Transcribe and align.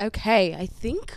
Okay, 0.00 0.54
I 0.54 0.66
think 0.66 1.16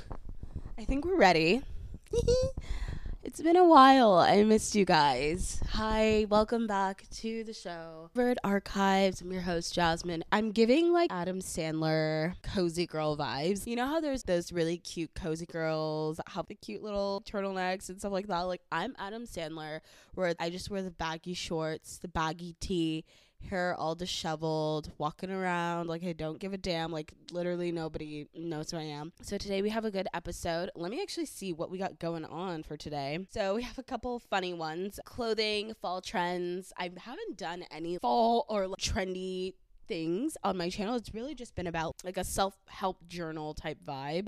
I 0.77 0.83
think 0.83 1.03
we're 1.03 1.17
ready. 1.17 1.63
it's 3.23 3.41
been 3.41 3.55
a 3.55 3.65
while. 3.65 4.13
I 4.13 4.43
missed 4.43 4.75
you 4.75 4.85
guys. 4.85 5.59
Hi, 5.71 6.27
welcome 6.29 6.67
back 6.67 7.05
to 7.15 7.43
the 7.43 7.53
show. 7.53 8.11
Bird 8.13 8.37
Archives. 8.43 9.21
I'm 9.21 9.31
your 9.31 9.41
host 9.41 9.75
Jazmine. 9.75 10.21
I'm 10.31 10.51
giving 10.51 10.93
like 10.93 11.11
Adam 11.11 11.39
Sandler 11.39 12.35
cozy 12.43 12.85
girl 12.85 13.17
vibes. 13.17 13.65
You 13.65 13.75
know 13.77 13.87
how 13.87 13.99
there's 13.99 14.21
those 14.21 14.51
really 14.51 14.77
cute 14.77 15.15
cozy 15.15 15.47
girls 15.47 16.17
that 16.17 16.29
have 16.29 16.45
the 16.45 16.53
cute 16.53 16.83
little 16.83 17.23
turtlenecks 17.27 17.89
and 17.89 17.97
stuff 17.97 18.11
like 18.11 18.27
that? 18.27 18.41
Like 18.41 18.61
I'm 18.71 18.95
Adam 18.99 19.25
Sandler 19.25 19.79
where 20.13 20.35
I 20.39 20.51
just 20.51 20.69
wear 20.69 20.83
the 20.83 20.91
baggy 20.91 21.33
shorts, 21.33 21.97
the 21.97 22.09
baggy 22.09 22.55
tee 22.59 23.05
hair 23.49 23.75
all 23.75 23.95
disheveled, 23.95 24.91
walking 24.97 25.31
around 25.31 25.87
like 25.87 26.03
I 26.03 26.13
don't 26.13 26.39
give 26.39 26.53
a 26.53 26.57
damn. 26.57 26.91
Like 26.91 27.13
literally 27.31 27.71
nobody 27.71 28.27
knows 28.35 28.71
who 28.71 28.77
I 28.77 28.83
am. 28.83 29.13
So 29.21 29.37
today 29.37 29.61
we 29.61 29.69
have 29.69 29.85
a 29.85 29.91
good 29.91 30.07
episode. 30.13 30.69
Let 30.75 30.91
me 30.91 31.01
actually 31.01 31.25
see 31.25 31.53
what 31.53 31.71
we 31.71 31.77
got 31.77 31.99
going 31.99 32.25
on 32.25 32.63
for 32.63 32.77
today. 32.77 33.19
So 33.29 33.55
we 33.55 33.63
have 33.63 33.77
a 33.77 33.83
couple 33.83 34.19
funny 34.19 34.53
ones 34.53 34.99
clothing, 35.05 35.73
fall 35.81 36.01
trends. 36.01 36.73
I 36.77 36.91
haven't 36.97 37.37
done 37.37 37.63
any 37.71 37.97
fall 37.97 38.45
or 38.49 38.67
like, 38.67 38.79
trendy 38.79 39.53
things 39.87 40.37
on 40.43 40.57
my 40.57 40.69
channel. 40.69 40.95
It's 40.95 41.13
really 41.13 41.35
just 41.35 41.55
been 41.55 41.67
about 41.67 41.95
like 42.03 42.17
a 42.17 42.23
self 42.23 42.55
help 42.67 43.07
journal 43.07 43.53
type 43.53 43.79
vibe. 43.85 44.27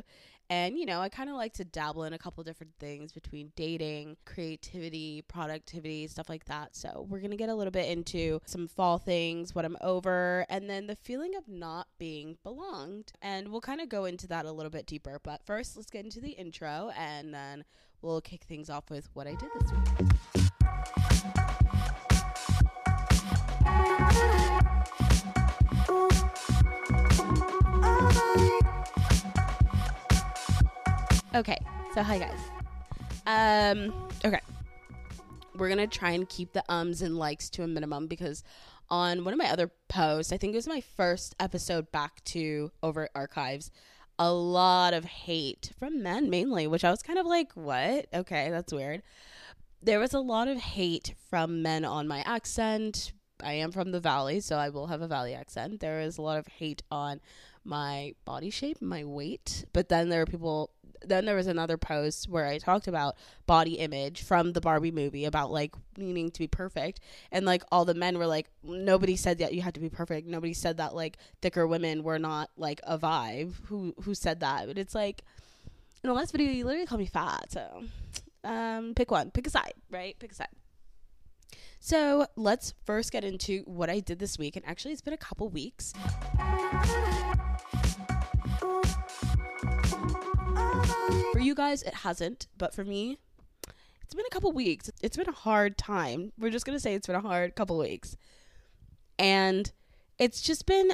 And, 0.49 0.77
you 0.77 0.85
know, 0.85 1.02
I 1.02 1.09
kind 1.09 1.30
of 1.30 1.35
like 1.35 1.53
to 1.53 1.63
dabble 1.63 2.03
in 2.05 2.13
a 2.13 2.17
couple 2.17 2.44
different 2.44 2.73
things 2.80 3.12
between 3.12 3.52
dating, 3.55 4.17
creativity, 4.26 5.23
productivity, 5.27 6.07
stuff 6.07 6.30
like 6.30 6.45
that. 6.45 6.76
So, 6.76 7.05
we're 7.09 7.20
going 7.20 7.31
to 7.31 7.38
get 7.38 7.49
a 7.49 7.55
little 7.55 7.71
bit 7.71 7.90
into 7.90 8.40
some 8.45 8.67
fall 8.67 8.98
things, 8.98 9.54
what 9.54 9.66
I'm 9.66 9.77
over, 9.81 10.45
and 10.49 10.70
then 10.70 10.88
the 10.88 10.95
feeling 10.95 11.35
of 11.35 11.48
not 11.48 11.88
being 11.98 12.38
belonged. 12.43 13.12
And 13.21 13.49
we'll 13.49 13.62
kind 13.62 13.81
of 13.81 13.90
go 13.90 14.05
into 14.05 14.27
that 14.27 14.45
a 14.45 14.52
little 14.52 14.71
bit 14.71 14.85
deeper. 14.85 15.20
But 15.23 15.43
first, 15.45 15.77
let's 15.77 15.90
get 15.90 16.05
into 16.05 16.20
the 16.20 16.31
intro 16.31 16.91
and 16.98 17.34
then 17.34 17.63
we'll 18.02 18.21
kick 18.21 18.43
things 18.43 18.70
off 18.70 18.90
with 18.90 19.10
what 19.13 19.27
I 19.27 19.35
did 19.35 19.49
this 19.60 19.71
week. 19.71 20.48
Okay, 31.40 31.57
so 31.93 32.04
hi 32.04 32.20
guys. 32.20 32.40
Um, 33.26 33.93
okay. 34.26 34.41
We're 35.55 35.70
gonna 35.70 35.87
try 35.87 36.12
and 36.12 36.27
keep 36.27 36.51
the 36.51 36.65
ums 36.68 37.01
and 37.01 37.18
likes 37.18 37.49
to 37.51 37.63
a 37.63 37.68
minimum 37.68 38.07
because 38.07 38.43
on 38.90 39.23
one 39.23 39.34
of 39.34 39.37
my 39.37 39.49
other 39.49 39.71
posts, 39.87 40.34
I 40.34 40.37
think 40.37 40.51
it 40.51 40.57
was 40.57 40.67
my 40.67 40.82
first 40.82 41.35
episode 41.40 41.93
back 41.93 42.21
to 42.26 42.73
over 42.84 43.07
archives, 43.15 43.71
a 44.17 44.34
lot 44.34 44.93
of 44.93 45.05
hate 45.05 45.71
from 45.79 46.04
men 46.04 46.29
mainly, 46.29 46.67
which 46.67 46.84
I 46.84 46.91
was 46.91 47.01
kind 47.01 47.17
of 47.17 47.26
like, 47.26 47.54
what? 47.54 48.07
Okay, 48.13 48.49
that's 48.49 48.73
weird. 48.73 49.01
There 49.82 50.01
was 50.01 50.13
a 50.13 50.20
lot 50.20 50.49
of 50.49 50.57
hate 50.57 51.15
from 51.29 51.62
men 51.62 51.85
on 51.85 52.05
my 52.05 52.20
accent. 52.26 53.13
I 53.41 53.54
am 53.54 53.71
from 53.71 53.91
the 53.91 54.01
valley, 54.01 54.41
so 54.41 54.57
I 54.57 54.67
will 54.67 54.87
have 54.87 55.01
a 55.01 55.07
valley 55.07 55.35
accent. 55.35 55.79
There 55.79 56.01
is 56.01 56.17
a 56.17 56.21
lot 56.21 56.37
of 56.37 56.48
hate 56.48 56.84
on 56.91 57.21
my 57.63 58.13
body 58.26 58.49
shape, 58.49 58.82
my 58.82 59.05
weight, 59.05 59.63
but 59.71 59.87
then 59.87 60.10
there 60.10 60.21
are 60.21 60.26
people 60.26 60.71
then 61.05 61.25
there 61.25 61.35
was 61.35 61.47
another 61.47 61.77
post 61.77 62.29
where 62.29 62.45
I 62.45 62.57
talked 62.57 62.87
about 62.87 63.15
body 63.45 63.73
image 63.73 64.22
from 64.22 64.53
the 64.53 64.61
Barbie 64.61 64.91
movie 64.91 65.25
about 65.25 65.51
like 65.51 65.75
needing 65.97 66.31
to 66.31 66.39
be 66.39 66.47
perfect. 66.47 67.00
And 67.31 67.45
like 67.45 67.63
all 67.72 67.85
the 67.85 67.94
men 67.94 68.17
were 68.17 68.28
like, 68.28 68.50
nobody 68.63 69.16
said 69.16 69.39
that 69.39 69.53
you 69.53 69.61
had 69.61 69.73
to 69.75 69.79
be 69.79 69.89
perfect. 69.89 70.27
Nobody 70.27 70.53
said 70.53 70.77
that 70.77 70.95
like 70.95 71.17
thicker 71.41 71.66
women 71.67 72.03
were 72.03 72.19
not 72.19 72.50
like 72.57 72.81
a 72.83 72.97
vibe. 72.97 73.53
Who 73.66 73.94
who 74.03 74.13
said 74.13 74.41
that? 74.41 74.67
But 74.67 74.77
it's 74.77 74.95
like 74.95 75.23
in 76.03 76.09
the 76.09 76.13
last 76.13 76.31
video 76.31 76.51
you 76.51 76.66
literally 76.66 76.85
called 76.85 77.01
me 77.01 77.07
fat. 77.07 77.51
So 77.51 77.83
um 78.44 78.94
pick 78.95 79.11
one. 79.11 79.31
Pick 79.31 79.47
a 79.47 79.50
side, 79.50 79.73
right? 79.89 80.17
Pick 80.19 80.31
a 80.31 80.35
side. 80.35 80.47
So 81.79 82.27
let's 82.35 82.73
first 82.85 83.11
get 83.11 83.23
into 83.23 83.61
what 83.65 83.89
I 83.89 84.01
did 84.01 84.19
this 84.19 84.38
week. 84.38 84.55
And 84.55 84.65
actually 84.65 84.91
it's 84.91 85.01
been 85.01 85.13
a 85.13 85.17
couple 85.17 85.49
weeks. 85.49 85.93
For 91.39 91.45
you 91.45 91.55
guys, 91.55 91.83
it 91.83 91.94
hasn't, 91.94 92.47
but 92.57 92.75
for 92.75 92.83
me, 92.83 93.17
it's 94.01 94.13
been 94.13 94.25
a 94.25 94.29
couple 94.29 94.51
weeks. 94.51 94.91
It's 95.01 95.16
been 95.16 95.29
a 95.29 95.31
hard 95.31 95.77
time. 95.77 96.33
We're 96.38 96.50
just 96.50 96.66
going 96.66 96.75
to 96.75 96.81
say 96.81 96.94
it's 96.95 97.07
been 97.07 97.16
a 97.16 97.22
hard 97.22 97.55
couple 97.55 97.77
weeks. 97.77 98.17
And 99.17 99.72
it's 100.17 100.41
just 100.41 100.66
been 100.66 100.91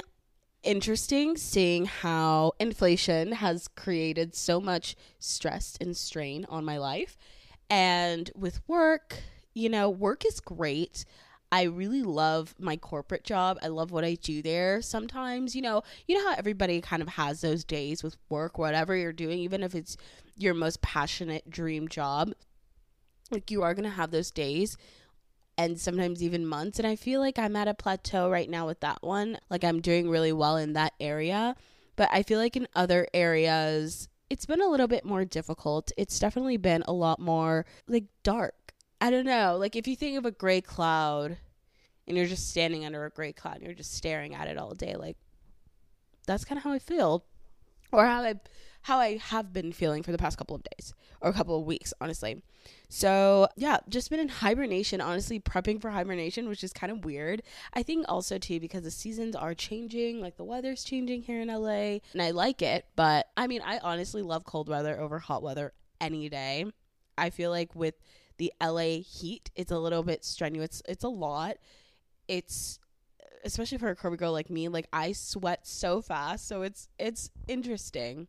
interesting 0.62 1.36
seeing 1.36 1.86
how 1.86 2.52
inflation 2.60 3.32
has 3.32 3.66
created 3.66 4.36
so 4.36 4.60
much 4.60 4.94
stress 5.18 5.76
and 5.80 5.96
strain 5.96 6.46
on 6.48 6.64
my 6.64 6.78
life. 6.78 7.18
And 7.68 8.30
with 8.36 8.60
work, 8.68 9.16
you 9.52 9.68
know, 9.68 9.90
work 9.90 10.24
is 10.24 10.38
great. 10.38 11.04
I 11.56 11.62
really 11.62 12.02
love 12.02 12.54
my 12.58 12.76
corporate 12.76 13.24
job. 13.24 13.58
I 13.62 13.68
love 13.68 13.90
what 13.90 14.04
I 14.04 14.16
do 14.16 14.42
there. 14.42 14.82
Sometimes, 14.82 15.56
you 15.56 15.62
know, 15.62 15.84
you 16.06 16.14
know 16.14 16.28
how 16.28 16.36
everybody 16.36 16.82
kind 16.82 17.00
of 17.00 17.08
has 17.08 17.40
those 17.40 17.64
days 17.64 18.02
with 18.02 18.18
work, 18.28 18.58
whatever 18.58 18.94
you're 18.94 19.10
doing, 19.14 19.38
even 19.38 19.62
if 19.62 19.74
it's 19.74 19.96
your 20.36 20.52
most 20.52 20.82
passionate 20.82 21.48
dream 21.48 21.88
job. 21.88 22.32
Like 23.30 23.50
you 23.50 23.62
are 23.62 23.72
going 23.72 23.88
to 23.88 23.96
have 23.96 24.10
those 24.10 24.30
days 24.30 24.76
and 25.56 25.80
sometimes 25.80 26.22
even 26.22 26.44
months. 26.44 26.78
And 26.78 26.86
I 26.86 26.94
feel 26.94 27.20
like 27.20 27.38
I'm 27.38 27.56
at 27.56 27.68
a 27.68 27.72
plateau 27.72 28.28
right 28.28 28.50
now 28.50 28.66
with 28.66 28.80
that 28.80 29.02
one. 29.02 29.38
Like 29.48 29.64
I'm 29.64 29.80
doing 29.80 30.10
really 30.10 30.34
well 30.34 30.58
in 30.58 30.74
that 30.74 30.92
area. 31.00 31.56
But 31.96 32.10
I 32.12 32.22
feel 32.22 32.38
like 32.38 32.56
in 32.56 32.68
other 32.76 33.08
areas, 33.14 34.10
it's 34.28 34.44
been 34.44 34.60
a 34.60 34.68
little 34.68 34.88
bit 34.88 35.06
more 35.06 35.24
difficult. 35.24 35.90
It's 35.96 36.18
definitely 36.18 36.58
been 36.58 36.84
a 36.86 36.92
lot 36.92 37.18
more 37.18 37.64
like 37.88 38.04
dark 38.22 38.66
I 39.00 39.10
don't 39.10 39.26
know. 39.26 39.56
Like 39.58 39.76
if 39.76 39.86
you 39.86 39.94
think 39.94 40.16
of 40.16 40.24
a 40.24 40.30
gray 40.30 40.60
cloud 40.60 41.36
and 42.06 42.16
you're 42.16 42.26
just 42.26 42.48
standing 42.48 42.84
under 42.84 43.04
a 43.04 43.10
gray 43.10 43.32
cloud 43.32 43.56
and 43.56 43.64
you're 43.64 43.74
just 43.74 43.94
staring 43.94 44.34
at 44.34 44.48
it 44.48 44.58
all 44.58 44.74
day, 44.74 44.96
like 44.96 45.16
that's 46.26 46.44
kind 46.44 46.58
of 46.58 46.64
how 46.64 46.72
I 46.72 46.78
feel 46.78 47.24
or 47.92 48.04
how 48.04 48.22
I 48.22 48.34
how 48.82 48.98
I 48.98 49.16
have 49.16 49.52
been 49.52 49.72
feeling 49.72 50.04
for 50.04 50.12
the 50.12 50.18
past 50.18 50.38
couple 50.38 50.54
of 50.54 50.62
days 50.62 50.94
or 51.20 51.28
a 51.28 51.32
couple 51.32 51.58
of 51.58 51.66
weeks, 51.66 51.92
honestly. 52.00 52.40
So, 52.88 53.48
yeah, 53.56 53.78
just 53.88 54.10
been 54.10 54.20
in 54.20 54.28
hibernation, 54.28 55.00
honestly, 55.00 55.40
prepping 55.40 55.80
for 55.80 55.90
hibernation, 55.90 56.48
which 56.48 56.62
is 56.62 56.72
kind 56.72 56.92
of 56.92 57.04
weird. 57.04 57.42
I 57.72 57.82
think 57.82 58.04
also, 58.08 58.38
too, 58.38 58.60
because 58.60 58.84
the 58.84 58.92
seasons 58.92 59.34
are 59.34 59.54
changing, 59.54 60.20
like 60.20 60.36
the 60.36 60.44
weather's 60.44 60.84
changing 60.84 61.22
here 61.22 61.40
in 61.40 61.48
LA, 61.48 61.98
and 62.12 62.22
I 62.22 62.30
like 62.30 62.62
it, 62.62 62.86
but 62.94 63.26
I 63.36 63.48
mean, 63.48 63.60
I 63.64 63.78
honestly 63.78 64.22
love 64.22 64.44
cold 64.44 64.68
weather 64.68 65.00
over 65.00 65.18
hot 65.18 65.42
weather 65.42 65.72
any 66.00 66.28
day. 66.28 66.66
I 67.18 67.30
feel 67.30 67.50
like 67.50 67.74
with 67.74 67.94
the 68.38 68.52
LA 68.62 69.00
heat. 69.00 69.50
It's 69.54 69.72
a 69.72 69.78
little 69.78 70.02
bit 70.02 70.24
strenuous. 70.24 70.82
It's 70.88 71.04
a 71.04 71.08
lot. 71.08 71.56
It's 72.28 72.78
especially 73.44 73.78
for 73.78 73.88
a 73.88 73.96
curvy 73.96 74.18
girl 74.18 74.32
like 74.32 74.50
me, 74.50 74.68
like 74.68 74.88
I 74.92 75.12
sweat 75.12 75.66
so 75.66 76.02
fast, 76.02 76.46
so 76.48 76.62
it's 76.62 76.88
it's 76.98 77.30
interesting. 77.48 78.28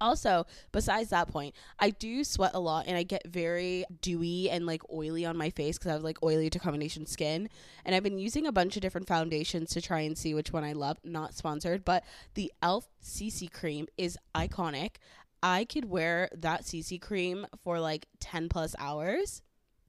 Also, 0.00 0.46
besides 0.70 1.10
that 1.10 1.28
point, 1.28 1.56
I 1.80 1.90
do 1.90 2.22
sweat 2.22 2.52
a 2.54 2.60
lot 2.60 2.86
and 2.86 2.96
I 2.96 3.02
get 3.02 3.26
very 3.26 3.84
dewy 4.00 4.48
and 4.48 4.64
like 4.64 4.82
oily 4.92 5.24
on 5.24 5.36
my 5.36 5.50
face 5.50 5.76
because 5.76 5.90
I 5.90 5.94
have 5.94 6.04
like 6.04 6.22
oily 6.22 6.50
to 6.50 6.58
combination 6.60 7.04
skin. 7.04 7.48
And 7.84 7.94
I've 7.94 8.04
been 8.04 8.18
using 8.18 8.46
a 8.46 8.52
bunch 8.52 8.76
of 8.76 8.82
different 8.82 9.08
foundations 9.08 9.70
to 9.70 9.80
try 9.80 10.00
and 10.00 10.16
see 10.16 10.34
which 10.34 10.52
one 10.52 10.62
I 10.62 10.72
love. 10.72 10.98
Not 11.02 11.34
sponsored, 11.34 11.84
but 11.84 12.04
the 12.34 12.44
e.l.f. 12.44 12.86
CC 13.02 13.52
cream 13.52 13.88
is 13.96 14.16
iconic. 14.36 14.96
I 15.42 15.64
could 15.64 15.86
wear 15.86 16.28
that 16.36 16.62
CC 16.62 17.00
cream 17.00 17.46
for 17.62 17.80
like 17.80 18.06
10 18.20 18.48
plus 18.48 18.76
hours 18.78 19.42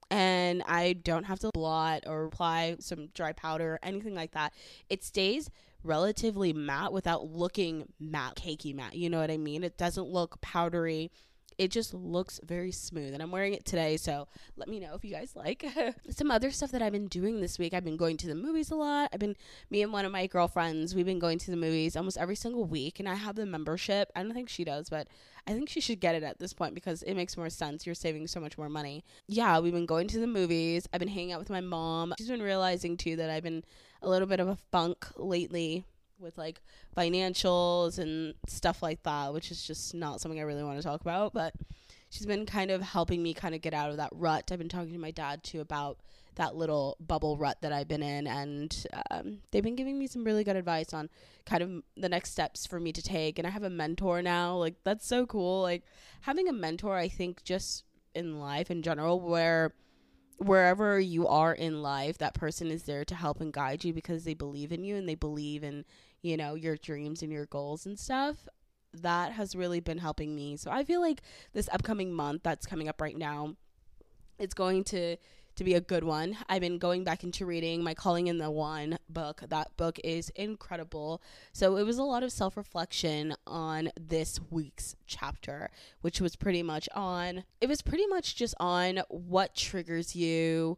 and 0.09 0.63
I 0.65 0.93
don't 0.93 1.25
have 1.25 1.39
to 1.39 1.51
blot 1.53 2.03
or 2.07 2.25
apply 2.25 2.77
some 2.79 3.07
dry 3.13 3.33
powder 3.33 3.73
or 3.73 3.79
anything 3.83 4.15
like 4.15 4.31
that. 4.31 4.53
It 4.89 5.03
stays 5.03 5.49
relatively 5.83 6.53
matte 6.53 6.91
without 6.91 7.25
looking 7.25 7.87
matte, 7.99 8.35
cakey 8.35 8.75
matte. 8.75 8.95
You 8.95 9.09
know 9.09 9.19
what 9.19 9.31
I 9.31 9.37
mean? 9.37 9.63
It 9.63 9.77
doesn't 9.77 10.07
look 10.07 10.41
powdery 10.41 11.11
it 11.59 11.69
just 11.69 11.93
looks 11.93 12.39
very 12.43 12.71
smooth 12.71 13.13
and 13.13 13.21
i'm 13.21 13.31
wearing 13.31 13.53
it 13.53 13.65
today 13.65 13.97
so 13.97 14.27
let 14.55 14.67
me 14.67 14.79
know 14.79 14.95
if 14.95 15.03
you 15.03 15.11
guys 15.11 15.35
like 15.35 15.65
some 16.09 16.31
other 16.31 16.49
stuff 16.49 16.71
that 16.71 16.81
i've 16.81 16.93
been 16.93 17.07
doing 17.09 17.41
this 17.41 17.59
week. 17.59 17.73
I've 17.73 17.83
been 17.83 17.97
going 17.97 18.17
to 18.17 18.27
the 18.27 18.35
movies 18.35 18.71
a 18.71 18.75
lot. 18.75 19.09
I've 19.13 19.19
been 19.19 19.35
me 19.69 19.81
and 19.81 19.91
one 19.91 20.05
of 20.05 20.11
my 20.11 20.27
girlfriends 20.27 20.95
we've 20.95 21.05
been 21.05 21.19
going 21.19 21.37
to 21.39 21.51
the 21.51 21.57
movies 21.57 21.95
almost 21.95 22.17
every 22.17 22.35
single 22.35 22.65
week 22.65 22.99
and 22.99 23.09
i 23.09 23.15
have 23.15 23.35
the 23.35 23.45
membership. 23.45 24.11
I 24.15 24.23
don't 24.23 24.33
think 24.33 24.49
she 24.49 24.63
does 24.63 24.89
but 24.89 25.07
i 25.47 25.53
think 25.53 25.69
she 25.69 25.81
should 25.81 25.99
get 25.99 26.15
it 26.15 26.23
at 26.23 26.39
this 26.39 26.53
point 26.53 26.73
because 26.73 27.03
it 27.03 27.15
makes 27.15 27.35
more 27.35 27.49
sense. 27.49 27.85
You're 27.85 27.95
saving 27.95 28.27
so 28.27 28.39
much 28.39 28.57
more 28.57 28.69
money. 28.69 29.03
Yeah 29.27 29.59
we've 29.59 29.73
been 29.73 29.85
going 29.85 30.07
to 30.07 30.19
the 30.19 30.27
movies. 30.27 30.87
I've 30.93 30.99
been 30.99 31.09
hanging 31.09 31.33
out 31.33 31.39
with 31.39 31.49
my 31.49 31.61
mom. 31.61 32.13
She's 32.17 32.29
been 32.29 32.41
realizing 32.41 32.95
too 32.95 33.15
that 33.17 33.29
i've 33.29 33.43
been 33.43 33.63
a 34.01 34.09
little 34.09 34.27
bit 34.27 34.39
of 34.39 34.47
a 34.47 34.57
funk 34.71 35.05
lately 35.17 35.85
with 36.19 36.37
like 36.37 36.61
financials 36.95 37.99
and 37.99 38.33
stuff 38.47 38.81
like 38.81 39.03
that, 39.03 39.33
which 39.33 39.51
is 39.51 39.63
just 39.63 39.93
not 39.93 40.21
something 40.21 40.39
I 40.39 40.43
really 40.43 40.63
want 40.63 40.77
to 40.77 40.83
talk 40.83 41.01
about. 41.01 41.33
But 41.33 41.53
she's 42.09 42.25
been 42.25 42.45
kind 42.45 42.71
of 42.71 42.81
helping 42.81 43.21
me 43.23 43.33
kind 43.33 43.55
of 43.55 43.61
get 43.61 43.73
out 43.73 43.91
of 43.91 43.97
that 43.97 44.11
rut. 44.13 44.51
I've 44.51 44.59
been 44.59 44.69
talking 44.69 44.93
to 44.93 44.99
my 44.99 45.11
dad 45.11 45.43
too 45.43 45.61
about 45.61 45.99
that 46.35 46.55
little 46.55 46.95
bubble 46.99 47.37
rut 47.37 47.57
that 47.61 47.73
I've 47.73 47.87
been 47.87 48.03
in, 48.03 48.25
and 48.25 48.85
um, 49.11 49.39
they've 49.51 49.63
been 49.63 49.75
giving 49.75 49.99
me 49.99 50.07
some 50.07 50.23
really 50.23 50.43
good 50.43 50.55
advice 50.55 50.93
on 50.93 51.09
kind 51.45 51.61
of 51.61 51.83
the 51.97 52.09
next 52.09 52.31
steps 52.31 52.65
for 52.65 52.79
me 52.79 52.93
to 52.93 53.01
take. 53.01 53.37
And 53.37 53.47
I 53.47 53.51
have 53.51 53.63
a 53.63 53.69
mentor 53.69 54.21
now. 54.21 54.55
Like 54.55 54.75
that's 54.83 55.05
so 55.05 55.25
cool. 55.25 55.61
Like 55.61 55.83
having 56.21 56.47
a 56.47 56.53
mentor, 56.53 56.95
I 56.95 57.09
think 57.09 57.43
just 57.43 57.83
in 58.15 58.39
life 58.39 58.71
in 58.71 58.81
general, 58.81 59.19
where 59.19 59.73
wherever 60.39 60.99
you 60.99 61.27
are 61.27 61.53
in 61.53 61.81
life, 61.81 62.17
that 62.17 62.33
person 62.33 62.71
is 62.71 62.83
there 62.83 63.03
to 63.05 63.15
help 63.15 63.41
and 63.41 63.51
guide 63.51 63.83
you 63.83 63.93
because 63.93 64.23
they 64.23 64.33
believe 64.33 64.71
in 64.71 64.83
you 64.83 64.95
and 64.95 65.07
they 65.07 65.15
believe 65.15 65.63
in, 65.63 65.83
you 66.21 66.37
know, 66.37 66.55
your 66.55 66.77
dreams 66.77 67.21
and 67.21 67.31
your 67.31 67.45
goals 67.45 67.85
and 67.85 67.97
stuff. 67.99 68.47
That 68.93 69.33
has 69.33 69.55
really 69.55 69.79
been 69.79 69.99
helping 69.99 70.35
me. 70.35 70.57
So 70.57 70.71
I 70.71 70.83
feel 70.83 71.01
like 71.01 71.21
this 71.53 71.69
upcoming 71.71 72.11
month 72.13 72.41
that's 72.43 72.65
coming 72.65 72.89
up 72.89 73.01
right 73.01 73.17
now, 73.17 73.55
it's 74.39 74.53
going 74.53 74.83
to 74.85 75.17
to 75.59 75.63
be 75.65 75.73
a 75.73 75.81
good 75.81 76.05
one. 76.05 76.37
I've 76.47 76.61
been 76.61 76.77
going 76.77 77.03
back 77.03 77.25
into 77.25 77.45
reading 77.45 77.83
my 77.83 77.93
Calling 77.93 78.27
in 78.27 78.37
the 78.37 78.49
One 78.49 78.97
book. 79.09 79.43
That 79.49 79.75
book 79.75 79.99
is 80.05 80.29
incredible. 80.29 81.21
So 81.51 81.75
it 81.75 81.83
was 81.83 81.97
a 81.97 82.03
lot 82.03 82.23
of 82.23 82.31
self 82.31 82.55
reflection 82.55 83.35
on 83.45 83.91
this 83.99 84.39
week's 84.49 84.95
chapter, 85.05 85.69
which 85.99 86.21
was 86.21 86.37
pretty 86.37 86.63
much 86.63 86.87
on, 86.95 87.43
it 87.59 87.67
was 87.67 87.81
pretty 87.81 88.07
much 88.07 88.37
just 88.37 88.55
on 88.57 89.01
what 89.09 89.53
triggers 89.53 90.15
you, 90.15 90.77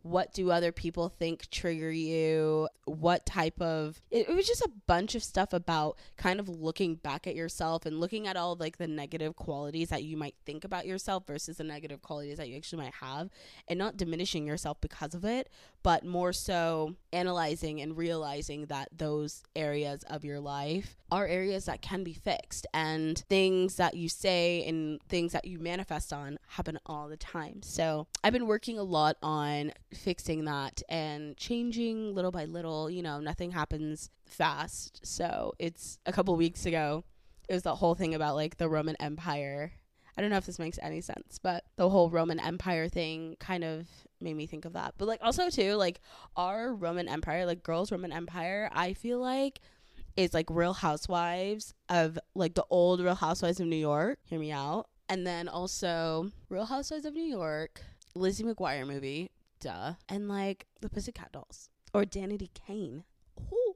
what 0.00 0.32
do 0.32 0.50
other 0.50 0.72
people 0.72 1.10
think 1.10 1.50
trigger 1.50 1.90
you 1.90 2.68
what 2.86 3.26
type 3.26 3.60
of 3.60 4.00
it, 4.10 4.28
it, 4.28 4.34
was 4.34 4.46
just 4.46 4.62
a 4.62 4.70
bunch 4.86 5.14
of 5.14 5.22
stuff 5.22 5.52
about 5.52 5.96
kind 6.16 6.40
of 6.40 6.48
looking 6.48 6.94
back 6.96 7.26
at 7.26 7.34
yourself 7.34 7.86
and 7.86 8.00
looking 8.00 8.26
at 8.26 8.36
all 8.36 8.56
like 8.56 8.76
the 8.78 8.86
negative 8.86 9.36
qualities 9.36 9.88
that 9.88 10.02
you 10.02 10.16
might 10.16 10.34
think 10.44 10.64
about 10.64 10.86
yourself 10.86 11.26
versus 11.26 11.56
the 11.56 11.64
negative 11.64 12.02
qualities 12.02 12.38
that 12.38 12.48
you 12.48 12.56
actually 12.56 12.82
might 12.82 12.94
have 12.94 13.28
and 13.68 13.78
not 13.78 13.96
diminishing 13.96 14.46
yourself 14.46 14.80
because 14.80 15.14
of 15.14 15.24
it 15.24 15.48
but 15.82 16.04
more 16.04 16.32
so 16.32 16.94
analyzing 17.12 17.80
and 17.80 17.96
realizing 17.96 18.66
that 18.66 18.88
those 18.96 19.42
areas 19.54 20.02
of 20.04 20.24
your 20.24 20.40
life 20.40 20.96
are 21.10 21.26
areas 21.26 21.66
that 21.66 21.82
can 21.82 22.02
be 22.02 22.14
fixed 22.14 22.66
and 22.72 23.18
things 23.28 23.76
that 23.76 23.94
you 23.94 24.08
say 24.08 24.64
and 24.66 25.00
things 25.08 25.32
that 25.32 25.44
you 25.44 25.58
manifest 25.58 26.12
on 26.12 26.38
happen 26.48 26.78
all 26.86 27.08
the 27.08 27.16
time 27.16 27.62
so 27.62 28.06
i've 28.22 28.32
been 28.32 28.46
working 28.46 28.78
a 28.78 28.82
lot 28.82 29.16
on 29.22 29.72
fixing 29.92 30.44
that 30.44 30.82
and 30.88 31.36
changing 31.36 32.14
little 32.14 32.30
by 32.30 32.44
little. 32.44 32.73
You 32.90 33.02
know, 33.02 33.20
nothing 33.20 33.50
happens 33.52 34.10
fast. 34.26 35.00
So 35.04 35.52
it's 35.58 35.98
a 36.06 36.12
couple 36.12 36.34
weeks 36.36 36.66
ago. 36.66 37.04
It 37.48 37.54
was 37.54 37.62
the 37.62 37.74
whole 37.76 37.94
thing 37.94 38.14
about 38.14 38.34
like 38.34 38.56
the 38.56 38.68
Roman 38.68 38.96
Empire. 39.00 39.72
I 40.16 40.20
don't 40.20 40.30
know 40.30 40.36
if 40.36 40.46
this 40.46 40.60
makes 40.60 40.78
any 40.80 41.00
sense, 41.00 41.38
but 41.42 41.64
the 41.76 41.88
whole 41.90 42.08
Roman 42.08 42.38
Empire 42.38 42.88
thing 42.88 43.36
kind 43.40 43.64
of 43.64 43.86
made 44.20 44.36
me 44.36 44.46
think 44.46 44.64
of 44.64 44.74
that. 44.74 44.94
But 44.96 45.08
like 45.08 45.20
also 45.22 45.50
too, 45.50 45.74
like 45.74 46.00
our 46.36 46.72
Roman 46.72 47.08
Empire, 47.08 47.46
like 47.46 47.62
girls 47.62 47.90
Roman 47.90 48.12
Empire, 48.12 48.70
I 48.72 48.92
feel 48.94 49.18
like 49.18 49.60
is 50.16 50.32
like 50.32 50.46
Real 50.50 50.72
Housewives 50.72 51.74
of 51.88 52.18
like 52.34 52.54
the 52.54 52.64
old 52.70 53.00
Real 53.00 53.16
Housewives 53.16 53.60
of 53.60 53.66
New 53.66 53.76
York. 53.76 54.18
Hear 54.24 54.38
me 54.38 54.52
out. 54.52 54.86
And 55.08 55.26
then 55.26 55.48
also 55.48 56.30
Real 56.48 56.66
Housewives 56.66 57.04
of 57.04 57.14
New 57.14 57.24
York, 57.24 57.82
Lizzie 58.14 58.44
McGuire 58.44 58.86
movie, 58.86 59.32
duh, 59.60 59.94
and 60.08 60.28
like 60.28 60.66
the 60.80 60.88
Pussycat 60.88 61.32
Dolls 61.32 61.68
or 61.94 62.04
Danity 62.04 62.50
Kane. 62.52 63.04
Ooh, 63.52 63.74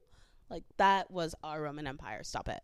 like 0.51 0.65
that 0.77 1.11
was 1.11 1.35
our 1.43 1.63
Roman 1.63 1.87
Empire. 1.87 2.23
Stop 2.23 2.49
it, 2.49 2.61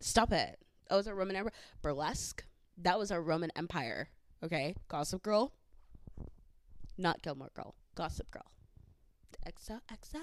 stop 0.00 0.32
it. 0.32 0.58
That 0.88 0.96
was 0.96 1.06
our 1.06 1.14
Roman 1.14 1.36
Empire. 1.36 1.52
Burlesque. 1.82 2.44
That 2.76 2.98
was 2.98 3.10
our 3.10 3.22
Roman 3.22 3.50
Empire. 3.54 4.08
Okay, 4.42 4.74
Gossip 4.88 5.22
Girl. 5.22 5.52
Not 6.98 7.22
Gilmore 7.22 7.50
Girl. 7.54 7.74
Gossip 7.94 8.30
Girl. 8.30 8.50
Exa, 9.46 9.80
exa. 9.92 10.20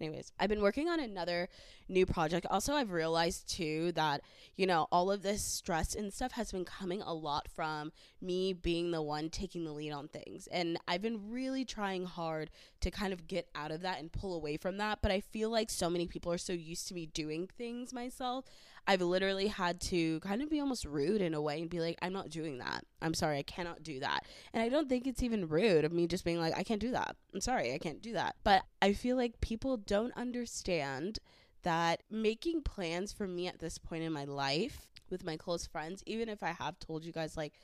Anyways, 0.00 0.32
I've 0.40 0.48
been 0.48 0.60
working 0.60 0.88
on 0.88 0.98
another 0.98 1.48
new 1.88 2.04
project. 2.04 2.46
Also, 2.50 2.74
I've 2.74 2.90
realized 2.90 3.48
too 3.48 3.92
that, 3.92 4.22
you 4.56 4.66
know, 4.66 4.88
all 4.90 5.10
of 5.10 5.22
this 5.22 5.42
stress 5.42 5.94
and 5.94 6.12
stuff 6.12 6.32
has 6.32 6.50
been 6.50 6.64
coming 6.64 7.00
a 7.00 7.14
lot 7.14 7.48
from 7.54 7.92
me 8.20 8.52
being 8.52 8.90
the 8.90 9.02
one 9.02 9.30
taking 9.30 9.64
the 9.64 9.72
lead 9.72 9.92
on 9.92 10.08
things. 10.08 10.48
And 10.48 10.78
I've 10.88 11.02
been 11.02 11.30
really 11.30 11.64
trying 11.64 12.06
hard 12.06 12.50
to 12.84 12.90
kind 12.90 13.12
of 13.12 13.26
get 13.26 13.48
out 13.54 13.70
of 13.70 13.82
that 13.82 13.98
and 13.98 14.12
pull 14.12 14.34
away 14.34 14.56
from 14.56 14.76
that. 14.76 15.00
But 15.02 15.10
I 15.10 15.20
feel 15.20 15.50
like 15.50 15.70
so 15.70 15.90
many 15.90 16.06
people 16.06 16.32
are 16.32 16.38
so 16.38 16.52
used 16.52 16.86
to 16.88 16.94
me 16.94 17.06
doing 17.06 17.48
things 17.58 17.92
myself. 17.92 18.44
I've 18.86 19.00
literally 19.00 19.48
had 19.48 19.80
to 19.82 20.20
kind 20.20 20.42
of 20.42 20.50
be 20.50 20.60
almost 20.60 20.84
rude 20.84 21.22
in 21.22 21.32
a 21.32 21.40
way 21.40 21.60
and 21.60 21.70
be 21.70 21.80
like, 21.80 21.98
I'm 22.02 22.12
not 22.12 22.28
doing 22.28 22.58
that. 22.58 22.84
I'm 23.00 23.14
sorry, 23.14 23.38
I 23.38 23.42
cannot 23.42 23.82
do 23.82 24.00
that. 24.00 24.26
And 24.52 24.62
I 24.62 24.68
don't 24.68 24.88
think 24.88 25.06
it's 25.06 25.22
even 25.22 25.48
rude 25.48 25.84
of 25.84 25.92
me 25.92 26.06
just 26.06 26.24
being 26.24 26.38
like, 26.38 26.54
I 26.56 26.62
can't 26.62 26.80
do 26.80 26.90
that. 26.90 27.16
I'm 27.32 27.40
sorry, 27.40 27.72
I 27.72 27.78
can't 27.78 28.02
do 28.02 28.12
that. 28.12 28.36
But 28.44 28.62
I 28.82 28.92
feel 28.92 29.16
like 29.16 29.40
people 29.40 29.78
don't 29.78 30.14
understand 30.16 31.18
that 31.62 32.02
making 32.10 32.62
plans 32.62 33.12
for 33.12 33.26
me 33.26 33.48
at 33.48 33.58
this 33.58 33.78
point 33.78 34.02
in 34.02 34.12
my 34.12 34.24
life 34.24 34.86
with 35.08 35.24
my 35.24 35.38
close 35.38 35.66
friends, 35.66 36.02
even 36.06 36.28
if 36.28 36.42
I 36.42 36.52
have 36.52 36.78
told 36.78 37.04
you 37.06 37.12
guys, 37.12 37.36
like, 37.38 37.54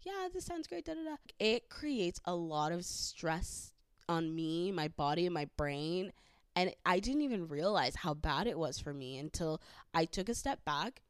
yeah, 0.00 0.28
this 0.32 0.44
sounds 0.44 0.66
great, 0.66 0.84
da 0.84 0.94
da 0.94 1.04
da, 1.04 1.16
it 1.38 1.70
creates 1.70 2.20
a 2.24 2.34
lot 2.34 2.72
of 2.72 2.84
stress 2.84 3.70
on 4.08 4.34
me, 4.34 4.72
my 4.72 4.88
body, 4.88 5.26
and 5.26 5.34
my 5.34 5.48
brain 5.56 6.12
and 6.56 6.72
I 6.86 7.00
didn't 7.00 7.22
even 7.22 7.48
realize 7.48 7.96
how 7.96 8.14
bad 8.14 8.46
it 8.46 8.58
was 8.58 8.78
for 8.78 8.94
me 8.94 9.18
until 9.18 9.60
I 9.92 10.04
took 10.04 10.28
a 10.28 10.34
step 10.34 10.64
back 10.64 11.02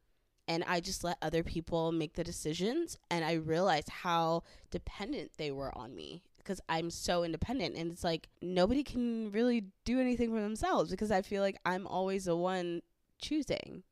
and 0.48 0.64
I 0.66 0.80
just 0.80 1.04
let 1.04 1.18
other 1.22 1.42
people 1.42 1.92
make 1.92 2.14
the 2.14 2.24
decisions. 2.24 2.98
And 3.10 3.24
I 3.24 3.34
realized 3.34 3.88
how 3.88 4.42
dependent 4.70 5.32
they 5.36 5.50
were 5.50 5.76
on 5.76 5.94
me 5.94 6.22
because 6.38 6.60
I'm 6.68 6.90
so 6.90 7.24
independent. 7.24 7.76
And 7.76 7.92
it's 7.92 8.04
like 8.04 8.28
nobody 8.40 8.82
can 8.82 9.32
really 9.32 9.66
do 9.84 10.00
anything 10.00 10.30
for 10.34 10.40
themselves 10.40 10.90
because 10.90 11.10
I 11.10 11.22
feel 11.22 11.42
like 11.42 11.58
I'm 11.64 11.86
always 11.86 12.24
the 12.24 12.36
one 12.36 12.82
choosing. 13.20 13.82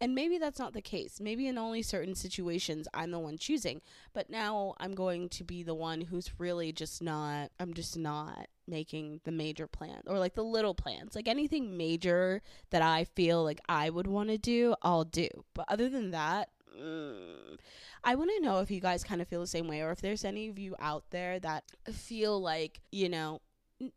And 0.00 0.14
maybe 0.14 0.36
that's 0.36 0.58
not 0.58 0.74
the 0.74 0.82
case. 0.82 1.20
Maybe 1.20 1.46
in 1.46 1.56
only 1.56 1.82
certain 1.82 2.14
situations 2.14 2.86
I'm 2.92 3.10
the 3.10 3.18
one 3.18 3.38
choosing. 3.38 3.80
But 4.12 4.28
now 4.28 4.74
I'm 4.78 4.94
going 4.94 5.28
to 5.30 5.44
be 5.44 5.62
the 5.62 5.74
one 5.74 6.02
who's 6.02 6.38
really 6.38 6.70
just 6.70 7.02
not, 7.02 7.50
I'm 7.58 7.72
just 7.72 7.96
not 7.96 8.48
making 8.68 9.20
the 9.24 9.32
major 9.32 9.66
plan 9.66 10.02
or 10.06 10.18
like 10.18 10.34
the 10.34 10.44
little 10.44 10.74
plans. 10.74 11.14
Like 11.14 11.28
anything 11.28 11.76
major 11.78 12.42
that 12.70 12.82
I 12.82 13.04
feel 13.04 13.42
like 13.42 13.60
I 13.68 13.88
would 13.88 14.06
want 14.06 14.28
to 14.28 14.38
do, 14.38 14.74
I'll 14.82 15.04
do. 15.04 15.28
But 15.54 15.64
other 15.68 15.88
than 15.88 16.10
that, 16.10 16.50
mm, 16.78 17.58
I 18.04 18.14
want 18.16 18.30
to 18.36 18.42
know 18.42 18.60
if 18.60 18.70
you 18.70 18.80
guys 18.80 19.02
kind 19.02 19.22
of 19.22 19.28
feel 19.28 19.40
the 19.40 19.46
same 19.46 19.66
way 19.66 19.80
or 19.80 19.92
if 19.92 20.02
there's 20.02 20.26
any 20.26 20.48
of 20.48 20.58
you 20.58 20.76
out 20.78 21.04
there 21.10 21.40
that 21.40 21.64
feel 21.90 22.38
like, 22.38 22.80
you 22.92 23.08
know, 23.08 23.40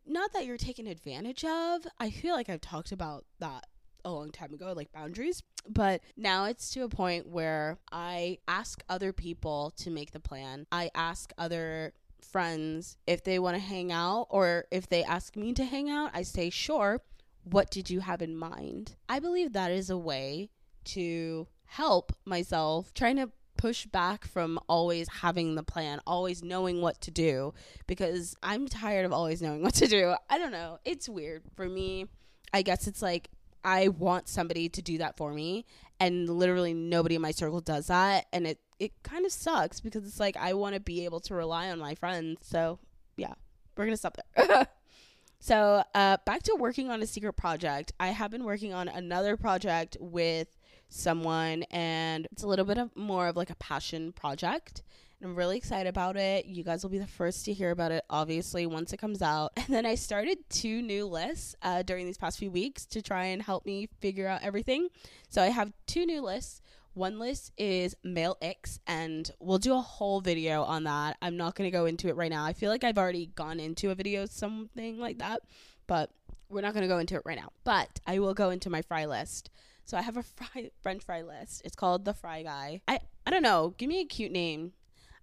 not 0.06 0.32
that 0.32 0.46
you're 0.46 0.56
taken 0.56 0.86
advantage 0.86 1.44
of. 1.44 1.86
I 1.98 2.10
feel 2.10 2.34
like 2.34 2.48
I've 2.48 2.60
talked 2.60 2.92
about 2.92 3.24
that 3.38 3.66
a 4.04 4.10
long 4.10 4.30
time 4.30 4.54
ago, 4.54 4.72
like 4.74 4.92
boundaries. 4.92 5.42
But 5.68 6.02
now 6.16 6.44
it's 6.44 6.70
to 6.70 6.82
a 6.82 6.88
point 6.88 7.28
where 7.28 7.78
I 7.92 8.38
ask 8.48 8.82
other 8.88 9.12
people 9.12 9.72
to 9.78 9.90
make 9.90 10.12
the 10.12 10.20
plan. 10.20 10.66
I 10.72 10.90
ask 10.94 11.32
other 11.38 11.92
friends 12.22 12.96
if 13.06 13.24
they 13.24 13.38
want 13.38 13.56
to 13.56 13.62
hang 13.62 13.92
out 13.92 14.26
or 14.30 14.66
if 14.70 14.88
they 14.88 15.04
ask 15.04 15.36
me 15.36 15.52
to 15.54 15.64
hang 15.64 15.90
out, 15.90 16.10
I 16.14 16.22
say, 16.22 16.50
sure. 16.50 17.00
What 17.44 17.70
did 17.70 17.88
you 17.88 18.00
have 18.00 18.20
in 18.20 18.36
mind? 18.36 18.96
I 19.08 19.18
believe 19.18 19.54
that 19.54 19.72
is 19.72 19.88
a 19.88 19.96
way 19.96 20.50
to 20.84 21.46
help 21.64 22.12
myself 22.26 22.92
trying 22.92 23.16
to 23.16 23.30
push 23.56 23.84
back 23.86 24.26
from 24.26 24.58
always 24.68 25.06
having 25.08 25.54
the 25.54 25.62
plan, 25.62 26.00
always 26.06 26.42
knowing 26.42 26.80
what 26.80 27.00
to 27.02 27.10
do, 27.10 27.52
because 27.86 28.34
I'm 28.42 28.68
tired 28.68 29.04
of 29.04 29.12
always 29.12 29.42
knowing 29.42 29.62
what 29.62 29.74
to 29.74 29.86
do. 29.86 30.14
I 30.28 30.38
don't 30.38 30.52
know. 30.52 30.78
It's 30.84 31.08
weird. 31.08 31.42
For 31.54 31.68
me, 31.68 32.06
I 32.52 32.62
guess 32.62 32.86
it's 32.86 33.02
like 33.02 33.28
I 33.64 33.88
want 33.88 34.28
somebody 34.28 34.68
to 34.68 34.82
do 34.82 34.98
that 34.98 35.16
for 35.16 35.32
me, 35.32 35.66
and 35.98 36.28
literally 36.28 36.74
nobody 36.74 37.14
in 37.14 37.22
my 37.22 37.30
circle 37.30 37.60
does 37.60 37.88
that, 37.88 38.26
and 38.32 38.46
it 38.46 38.58
it 38.78 38.92
kind 39.02 39.26
of 39.26 39.32
sucks 39.32 39.80
because 39.80 40.06
it's 40.06 40.18
like 40.18 40.36
I 40.36 40.54
want 40.54 40.74
to 40.74 40.80
be 40.80 41.04
able 41.04 41.20
to 41.20 41.34
rely 41.34 41.70
on 41.70 41.78
my 41.78 41.94
friends. 41.94 42.40
So 42.42 42.78
yeah, 43.16 43.34
we're 43.76 43.84
gonna 43.84 43.96
stop 43.96 44.16
there. 44.36 44.66
so 45.40 45.84
uh, 45.94 46.16
back 46.24 46.42
to 46.44 46.56
working 46.58 46.90
on 46.90 47.02
a 47.02 47.06
secret 47.06 47.34
project. 47.34 47.92
I 48.00 48.08
have 48.08 48.30
been 48.30 48.44
working 48.44 48.72
on 48.72 48.88
another 48.88 49.36
project 49.36 49.96
with 50.00 50.48
someone, 50.88 51.64
and 51.70 52.26
it's 52.32 52.42
a 52.42 52.48
little 52.48 52.64
bit 52.64 52.78
of 52.78 52.94
more 52.96 53.28
of 53.28 53.36
like 53.36 53.50
a 53.50 53.56
passion 53.56 54.12
project. 54.12 54.82
I'm 55.22 55.34
really 55.34 55.58
excited 55.58 55.88
about 55.88 56.16
it. 56.16 56.46
You 56.46 56.64
guys 56.64 56.82
will 56.82 56.90
be 56.90 56.98
the 56.98 57.06
first 57.06 57.44
to 57.44 57.52
hear 57.52 57.70
about 57.70 57.92
it, 57.92 58.04
obviously, 58.08 58.66
once 58.66 58.92
it 58.92 58.96
comes 58.96 59.20
out. 59.20 59.52
And 59.60 59.66
then 59.76 59.84
I 59.84 59.94
started 59.94 60.38
two 60.48 60.80
new 60.80 61.06
lists 61.06 61.54
uh, 61.62 61.82
during 61.82 62.06
these 62.06 62.16
past 62.16 62.38
few 62.38 62.50
weeks 62.50 62.86
to 62.86 63.02
try 63.02 63.26
and 63.26 63.42
help 63.42 63.66
me 63.66 63.88
figure 64.00 64.26
out 64.26 64.42
everything. 64.42 64.88
So 65.28 65.42
I 65.42 65.48
have 65.48 65.72
two 65.86 66.06
new 66.06 66.22
lists. 66.22 66.62
One 66.94 67.18
list 67.18 67.52
is 67.56 67.94
male 68.02 68.36
X, 68.40 68.80
and 68.86 69.30
we'll 69.38 69.58
do 69.58 69.74
a 69.74 69.80
whole 69.80 70.20
video 70.20 70.62
on 70.62 70.84
that. 70.84 71.18
I'm 71.22 71.36
not 71.36 71.54
going 71.54 71.70
to 71.70 71.76
go 71.76 71.84
into 71.84 72.08
it 72.08 72.16
right 72.16 72.30
now. 72.30 72.44
I 72.44 72.52
feel 72.52 72.70
like 72.70 72.82
I've 72.82 72.98
already 72.98 73.26
gone 73.26 73.60
into 73.60 73.90
a 73.90 73.94
video, 73.94 74.26
something 74.26 74.98
like 74.98 75.18
that, 75.18 75.42
but 75.86 76.10
we're 76.48 76.62
not 76.62 76.72
going 76.72 76.82
to 76.82 76.88
go 76.88 76.98
into 76.98 77.14
it 77.14 77.22
right 77.24 77.38
now. 77.38 77.52
But 77.62 78.00
I 78.06 78.18
will 78.18 78.34
go 78.34 78.50
into 78.50 78.70
my 78.70 78.82
fry 78.82 79.04
list. 79.04 79.50
So 79.84 79.96
I 79.96 80.02
have 80.02 80.16
a 80.16 80.22
fry, 80.36 80.70
French 80.82 81.04
fry 81.04 81.22
list. 81.22 81.62
It's 81.64 81.76
called 81.76 82.04
the 82.04 82.14
Fry 82.14 82.42
Guy. 82.42 82.80
I 82.88 83.00
I 83.26 83.30
don't 83.30 83.42
know. 83.42 83.74
Give 83.76 83.88
me 83.88 84.00
a 84.00 84.06
cute 84.06 84.32
name. 84.32 84.72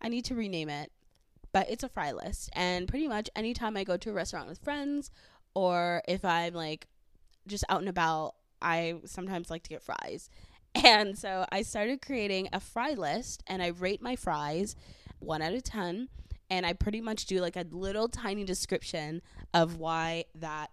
I 0.02 0.10
need 0.10 0.26
to 0.26 0.36
rename 0.36 0.70
it. 0.70 0.92
But 1.52 1.70
it's 1.70 1.84
a 1.84 1.90
fry 1.90 2.12
list. 2.12 2.50
And 2.54 2.88
pretty 2.88 3.08
much 3.08 3.30
anytime 3.36 3.78
I 3.78 3.84
go 3.84 3.98
to 3.98 4.10
a 4.10 4.14
restaurant 4.14 4.48
with 4.48 4.60
friends 4.60 5.12
or 5.54 6.02
if 6.08 6.24
I'm 6.24 6.54
like 6.54 6.88
just 7.48 7.64
out 7.70 7.80
and 7.80 7.90
about, 7.90 8.36
I 8.62 8.96
sometimes 9.06 9.50
like 9.50 9.64
to 9.64 9.70
get 9.70 9.84
fries. 9.84 10.30
And 10.84 11.18
so 11.18 11.44
I 11.52 11.64
started 11.64 12.04
creating 12.04 12.50
a 12.54 12.60
fry 12.60 12.92
list 12.92 13.42
and 13.48 13.64
I 13.64 13.68
rate 13.68 14.00
my 14.00 14.16
fries 14.16 14.76
one 15.18 15.42
out 15.42 15.54
of 15.54 15.64
10. 15.64 16.10
And 16.52 16.66
I 16.68 16.74
pretty 16.74 17.02
much 17.02 17.26
do 17.26 17.40
like 17.42 17.56
a 17.56 17.66
little 17.72 18.08
tiny 18.08 18.44
description 18.44 19.24
of 19.56 19.78
why 19.78 20.26
that 20.36 20.70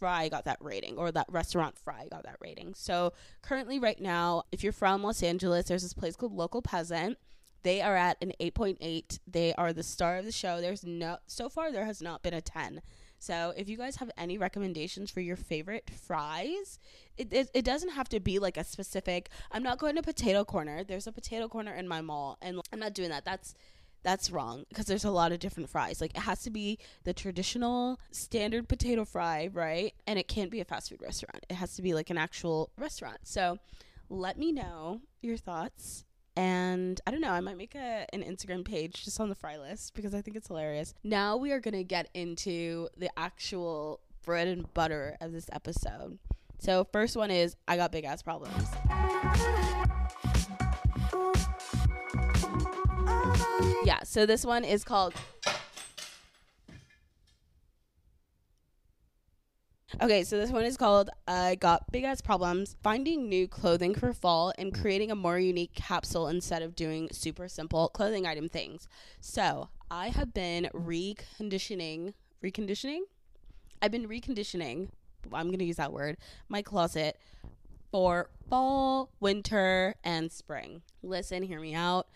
fry 0.00 0.28
got 0.28 0.46
that 0.46 0.58
rating 0.60 0.96
or 0.96 1.12
that 1.12 1.26
restaurant 1.30 1.78
fry 1.78 2.08
got 2.10 2.24
that 2.24 2.36
rating. 2.40 2.74
So 2.74 3.12
currently, 3.42 3.78
right 3.78 4.00
now, 4.00 4.44
if 4.50 4.64
you're 4.64 4.72
from 4.72 5.02
Los 5.02 5.22
Angeles, 5.22 5.66
there's 5.66 5.82
this 5.82 5.94
place 5.94 6.16
called 6.16 6.32
Local 6.32 6.62
Peasant. 6.62 7.18
They 7.62 7.80
are 7.80 7.96
at 7.96 8.16
an 8.22 8.32
8.8. 8.40 9.18
They 9.26 9.54
are 9.54 9.72
the 9.72 9.82
star 9.82 10.18
of 10.18 10.24
the 10.24 10.32
show. 10.32 10.60
There's 10.60 10.84
no, 10.84 11.18
so 11.26 11.48
far, 11.48 11.72
there 11.72 11.84
has 11.84 12.00
not 12.00 12.22
been 12.22 12.34
a 12.34 12.40
10. 12.40 12.80
So 13.18 13.52
if 13.54 13.68
you 13.68 13.76
guys 13.76 13.96
have 13.96 14.10
any 14.16 14.38
recommendations 14.38 15.10
for 15.10 15.20
your 15.20 15.36
favorite 15.36 15.90
fries, 16.06 16.78
it, 17.18 17.30
it, 17.32 17.50
it, 17.52 17.64
doesn't 17.66 17.90
have 17.90 18.08
to 18.08 18.18
be 18.18 18.38
like 18.38 18.56
a 18.56 18.64
specific. 18.64 19.28
I'm 19.52 19.62
not 19.62 19.78
going 19.78 19.96
to 19.96 20.02
Potato 20.02 20.42
Corner. 20.42 20.84
There's 20.84 21.06
a 21.06 21.12
Potato 21.12 21.46
Corner 21.46 21.74
in 21.74 21.86
my 21.86 22.00
mall, 22.00 22.38
and 22.40 22.62
I'm 22.72 22.78
not 22.78 22.94
doing 22.94 23.10
that. 23.10 23.26
That's 23.26 23.54
that's 24.02 24.30
wrong 24.30 24.64
because 24.70 24.86
there's 24.86 25.04
a 25.04 25.10
lot 25.10 25.32
of 25.32 25.38
different 25.38 25.68
fries. 25.68 26.00
Like 26.00 26.16
it 26.16 26.22
has 26.22 26.42
to 26.44 26.50
be 26.50 26.78
the 27.04 27.12
traditional 27.12 28.00
standard 28.10 28.66
potato 28.66 29.04
fry, 29.04 29.50
right? 29.52 29.92
And 30.06 30.18
it 30.18 30.26
can't 30.26 30.50
be 30.50 30.60
a 30.60 30.64
fast 30.64 30.88
food 30.88 31.02
restaurant. 31.02 31.44
It 31.50 31.56
has 31.56 31.74
to 31.76 31.82
be 31.82 31.92
like 31.92 32.08
an 32.08 32.16
actual 32.16 32.70
restaurant. 32.78 33.18
So 33.24 33.58
let 34.08 34.38
me 34.38 34.52
know 34.52 35.02
your 35.20 35.36
thoughts 35.36 36.06
and 36.40 36.98
I 37.06 37.10
don't 37.10 37.20
know, 37.20 37.32
I 37.32 37.40
might 37.40 37.58
make 37.58 37.74
a, 37.74 38.06
an 38.14 38.22
Instagram 38.22 38.64
page 38.64 39.04
just 39.04 39.20
on 39.20 39.28
the 39.28 39.34
fry 39.34 39.58
list 39.58 39.92
because 39.92 40.14
I 40.14 40.22
think 40.22 40.38
it's 40.38 40.48
hilarious. 40.48 40.94
Now 41.04 41.36
we 41.36 41.52
are 41.52 41.60
to 41.74 41.84
get 41.84 42.08
into 42.14 42.88
the 42.96 43.10
actual 43.14 44.00
bread 44.24 44.48
and 44.48 44.72
butter 44.72 45.18
of 45.20 45.32
this 45.32 45.50
episode. 45.52 46.18
So, 46.58 46.86
first 46.92 47.14
one 47.14 47.30
is 47.30 47.56
I 47.68 47.76
got 47.76 47.92
big 47.92 48.06
ass 48.06 48.22
problems. 48.22 48.54
Yeah, 53.84 54.02
so 54.04 54.24
this 54.24 54.44
one 54.44 54.64
is 54.64 54.82
called 54.82 55.12
Okay, 60.02 60.24
so 60.24 60.38
this 60.38 60.50
one 60.50 60.64
is 60.64 60.78
called 60.78 61.10
I 61.28 61.56
Got 61.56 61.92
Big 61.92 62.04
Ass 62.04 62.22
Problems 62.22 62.74
Finding 62.82 63.28
New 63.28 63.46
Clothing 63.46 63.94
for 63.94 64.14
Fall 64.14 64.50
and 64.56 64.72
Creating 64.72 65.10
a 65.10 65.14
More 65.14 65.38
Unique 65.38 65.74
Capsule 65.74 66.26
instead 66.28 66.62
of 66.62 66.74
doing 66.74 67.10
super 67.12 67.48
simple 67.48 67.90
clothing 67.90 68.26
item 68.26 68.48
things. 68.48 68.88
So 69.20 69.68
I 69.90 70.08
have 70.08 70.32
been 70.32 70.70
reconditioning, 70.72 72.14
reconditioning? 72.42 73.00
I've 73.82 73.90
been 73.90 74.08
reconditioning, 74.08 74.88
I'm 75.34 75.48
going 75.48 75.58
to 75.58 75.66
use 75.66 75.76
that 75.76 75.92
word, 75.92 76.16
my 76.48 76.62
closet 76.62 77.18
for 77.90 78.30
fall, 78.48 79.10
winter, 79.20 79.96
and 80.02 80.32
spring. 80.32 80.80
Listen, 81.02 81.42
hear 81.42 81.60
me 81.60 81.74
out. 81.74 82.06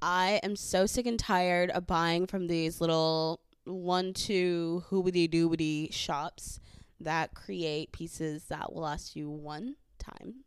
I 0.00 0.38
am 0.44 0.54
so 0.54 0.86
sick 0.86 1.04
and 1.04 1.18
tired 1.18 1.70
of 1.70 1.84
buying 1.84 2.28
from 2.28 2.46
these 2.46 2.80
little 2.80 3.40
one, 3.64 4.12
two, 4.12 4.84
hoobity 4.88 5.28
doobity 5.28 5.92
shops 5.92 6.60
that 7.00 7.34
create 7.34 7.92
pieces 7.92 8.44
that 8.44 8.72
will 8.72 8.82
last 8.82 9.16
you 9.16 9.30
one 9.30 9.76
time 9.98 10.44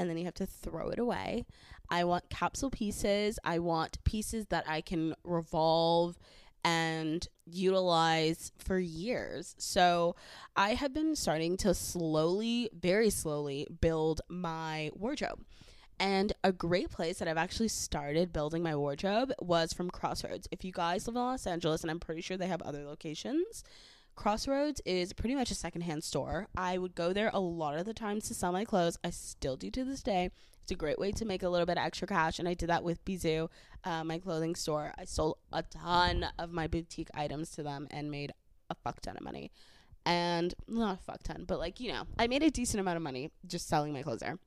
and 0.00 0.08
then 0.08 0.16
you 0.16 0.24
have 0.24 0.34
to 0.34 0.46
throw 0.46 0.88
it 0.88 0.98
away. 0.98 1.44
I 1.90 2.04
want 2.04 2.30
capsule 2.30 2.70
pieces. 2.70 3.38
I 3.44 3.58
want 3.58 4.02
pieces 4.04 4.46
that 4.46 4.64
I 4.66 4.80
can 4.80 5.14
revolve 5.24 6.18
and 6.64 7.26
utilize 7.44 8.50
for 8.56 8.78
years. 8.78 9.54
So 9.58 10.16
I 10.56 10.70
have 10.70 10.94
been 10.94 11.16
starting 11.16 11.58
to 11.58 11.74
slowly, 11.74 12.70
very 12.72 13.10
slowly 13.10 13.66
build 13.82 14.22
my 14.26 14.90
wardrobe. 14.94 15.44
And 15.98 16.32
a 16.42 16.50
great 16.50 16.90
place 16.90 17.18
that 17.18 17.28
I've 17.28 17.36
actually 17.36 17.68
started 17.68 18.32
building 18.32 18.62
my 18.62 18.74
wardrobe 18.74 19.32
was 19.38 19.74
from 19.74 19.90
Crossroads. 19.90 20.48
If 20.50 20.64
you 20.64 20.72
guys 20.72 21.06
live 21.06 21.16
in 21.16 21.20
Los 21.20 21.46
Angeles, 21.46 21.82
and 21.82 21.90
I'm 21.90 22.00
pretty 22.00 22.22
sure 22.22 22.38
they 22.38 22.46
have 22.46 22.62
other 22.62 22.84
locations, 22.84 23.64
Crossroads 24.20 24.82
is 24.84 25.14
pretty 25.14 25.34
much 25.34 25.50
a 25.50 25.54
secondhand 25.54 26.04
store. 26.04 26.46
I 26.54 26.76
would 26.76 26.94
go 26.94 27.14
there 27.14 27.30
a 27.32 27.40
lot 27.40 27.78
of 27.78 27.86
the 27.86 27.94
times 27.94 28.28
to 28.28 28.34
sell 28.34 28.52
my 28.52 28.66
clothes. 28.66 28.98
I 29.02 29.08
still 29.08 29.56
do 29.56 29.70
to 29.70 29.82
this 29.82 30.02
day. 30.02 30.28
It's 30.60 30.70
a 30.70 30.74
great 30.74 30.98
way 30.98 31.10
to 31.12 31.24
make 31.24 31.42
a 31.42 31.48
little 31.48 31.64
bit 31.64 31.78
of 31.78 31.84
extra 31.86 32.06
cash, 32.06 32.38
and 32.38 32.46
I 32.46 32.52
did 32.52 32.68
that 32.68 32.84
with 32.84 33.02
Bisou, 33.06 33.48
uh, 33.84 34.04
my 34.04 34.18
clothing 34.18 34.56
store. 34.56 34.92
I 34.98 35.06
sold 35.06 35.38
a 35.54 35.62
ton 35.62 36.26
of 36.38 36.52
my 36.52 36.66
boutique 36.66 37.08
items 37.14 37.50
to 37.52 37.62
them 37.62 37.88
and 37.90 38.10
made 38.10 38.34
a 38.68 38.74
fuck 38.74 39.00
ton 39.00 39.16
of 39.16 39.22
money. 39.22 39.52
And 40.04 40.54
not 40.68 40.98
a 40.98 41.02
fuck 41.02 41.22
ton, 41.22 41.46
but 41.48 41.58
like, 41.58 41.80
you 41.80 41.90
know, 41.90 42.02
I 42.18 42.26
made 42.26 42.42
a 42.42 42.50
decent 42.50 42.78
amount 42.78 42.98
of 42.98 43.02
money 43.02 43.30
just 43.46 43.68
selling 43.68 43.94
my 43.94 44.02
clothes 44.02 44.20
there 44.20 44.38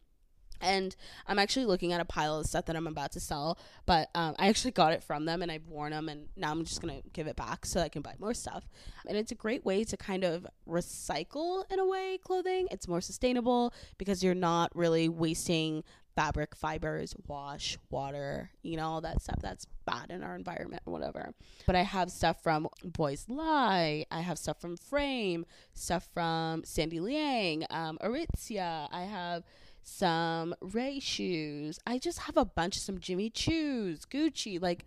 and 0.63 0.95
I'm 1.27 1.37
actually 1.39 1.65
looking 1.65 1.93
at 1.93 2.01
a 2.01 2.05
pile 2.05 2.39
of 2.39 2.45
stuff 2.45 2.65
that 2.65 2.75
I'm 2.75 2.87
about 2.87 3.11
to 3.13 3.19
sell, 3.19 3.57
but 3.85 4.09
um, 4.15 4.35
I 4.39 4.47
actually 4.47 4.71
got 4.71 4.93
it 4.93 5.03
from 5.03 5.25
them 5.25 5.41
and 5.41 5.51
I've 5.51 5.67
worn 5.67 5.91
them, 5.91 6.09
and 6.09 6.27
now 6.35 6.51
I'm 6.51 6.63
just 6.65 6.81
gonna 6.81 7.01
give 7.13 7.27
it 7.27 7.35
back 7.35 7.65
so 7.65 7.81
I 7.81 7.89
can 7.89 8.01
buy 8.01 8.15
more 8.19 8.33
stuff. 8.33 8.67
And 9.07 9.17
it's 9.17 9.31
a 9.31 9.35
great 9.35 9.65
way 9.65 9.83
to 9.83 9.97
kind 9.97 10.23
of 10.23 10.47
recycle 10.67 11.63
in 11.71 11.79
a 11.79 11.85
way 11.85 12.17
clothing. 12.23 12.67
It's 12.71 12.87
more 12.87 13.01
sustainable 13.01 13.73
because 13.97 14.23
you're 14.23 14.33
not 14.33 14.75
really 14.75 15.09
wasting 15.09 15.83
fabric, 16.15 16.55
fibers, 16.55 17.15
wash, 17.27 17.77
water, 17.89 18.51
you 18.61 18.77
know, 18.77 18.87
all 18.87 19.01
that 19.01 19.21
stuff 19.21 19.39
that's 19.41 19.65
bad 19.85 20.11
in 20.11 20.23
our 20.23 20.35
environment 20.35 20.81
whatever. 20.85 21.33
But 21.65 21.75
I 21.75 21.81
have 21.81 22.11
stuff 22.11 22.41
from 22.41 22.67
Boys 22.83 23.25
Lie, 23.27 24.05
I 24.11 24.21
have 24.21 24.37
stuff 24.37 24.59
from 24.61 24.77
Frame, 24.77 25.45
stuff 25.73 26.07
from 26.13 26.63
Sandy 26.63 26.99
Liang, 26.99 27.65
um, 27.69 27.97
Aritzia, 28.01 28.87
I 28.91 29.03
have 29.03 29.43
some 29.83 30.55
Ray 30.61 30.99
shoes. 30.99 31.79
I 31.85 31.99
just 31.99 32.19
have 32.19 32.37
a 32.37 32.45
bunch 32.45 32.77
of 32.77 32.81
some 32.81 32.99
Jimmy 32.99 33.29
Choos, 33.29 34.07
Gucci. 34.07 34.61
Like, 34.61 34.85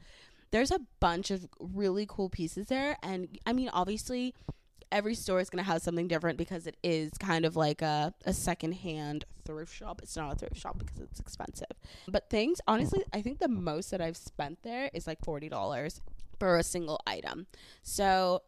there's 0.50 0.70
a 0.70 0.80
bunch 1.00 1.30
of 1.30 1.46
really 1.60 2.06
cool 2.08 2.28
pieces 2.28 2.66
there. 2.66 2.96
And 3.02 3.38
I 3.46 3.52
mean, 3.52 3.68
obviously, 3.68 4.34
every 4.90 5.14
store 5.14 5.40
is 5.40 5.50
going 5.50 5.62
to 5.62 5.70
have 5.70 5.82
something 5.82 6.08
different 6.08 6.38
because 6.38 6.66
it 6.66 6.76
is 6.82 7.12
kind 7.18 7.44
of 7.44 7.56
like 7.56 7.82
a, 7.82 8.14
a 8.24 8.32
secondhand 8.32 9.24
thrift 9.44 9.74
shop. 9.74 10.00
It's 10.02 10.16
not 10.16 10.32
a 10.32 10.36
thrift 10.36 10.56
shop 10.56 10.78
because 10.78 10.98
it's 10.98 11.20
expensive. 11.20 11.66
But 12.08 12.30
things, 12.30 12.60
honestly, 12.66 13.02
I 13.12 13.22
think 13.22 13.38
the 13.38 13.48
most 13.48 13.90
that 13.90 14.00
I've 14.00 14.16
spent 14.16 14.62
there 14.62 14.90
is 14.94 15.06
like 15.06 15.20
$40 15.20 16.00
for 16.38 16.56
a 16.56 16.62
single 16.62 17.00
item. 17.06 17.46
So 17.82 18.42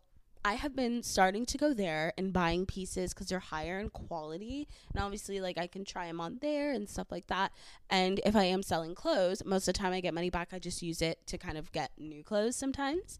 I 0.45 0.55
have 0.55 0.75
been 0.75 1.03
starting 1.03 1.45
to 1.47 1.59
go 1.59 1.75
there 1.75 2.13
and 2.17 2.33
buying 2.33 2.67
pieces 2.67 3.13
because 3.13 3.29
they're 3.29 3.39
higher 3.39 3.79
in 3.79 3.91
quality. 3.91 4.69
And 4.93 5.03
obviously, 5.03 5.41
like, 5.41 5.59
I 5.59 5.67
can 5.67 5.85
try 5.85 6.07
them 6.07 6.21
on 6.21 6.39
there 6.41 6.73
and 6.73 6.89
stuff 6.89 7.09
like 7.11 7.27
that. 7.27 7.53
And 7.91 8.21
if 8.25 8.35
I 8.37 8.45
am 8.45 8.63
selling 8.63 8.95
clothes, 8.95 9.45
most 9.45 9.69
of 9.69 9.75
the 9.75 9.79
time 9.79 9.93
I 9.93 10.01
get 10.01 10.15
money 10.15 10.31
back, 10.31 10.49
I 10.53 10.59
just 10.59 10.83
use 10.83 11.03
it 11.03 11.27
to 11.27 11.39
kind 11.39 11.59
of 11.59 11.73
get 11.73 11.91
new 11.99 12.23
clothes 12.23 12.57
sometimes. 12.57 13.19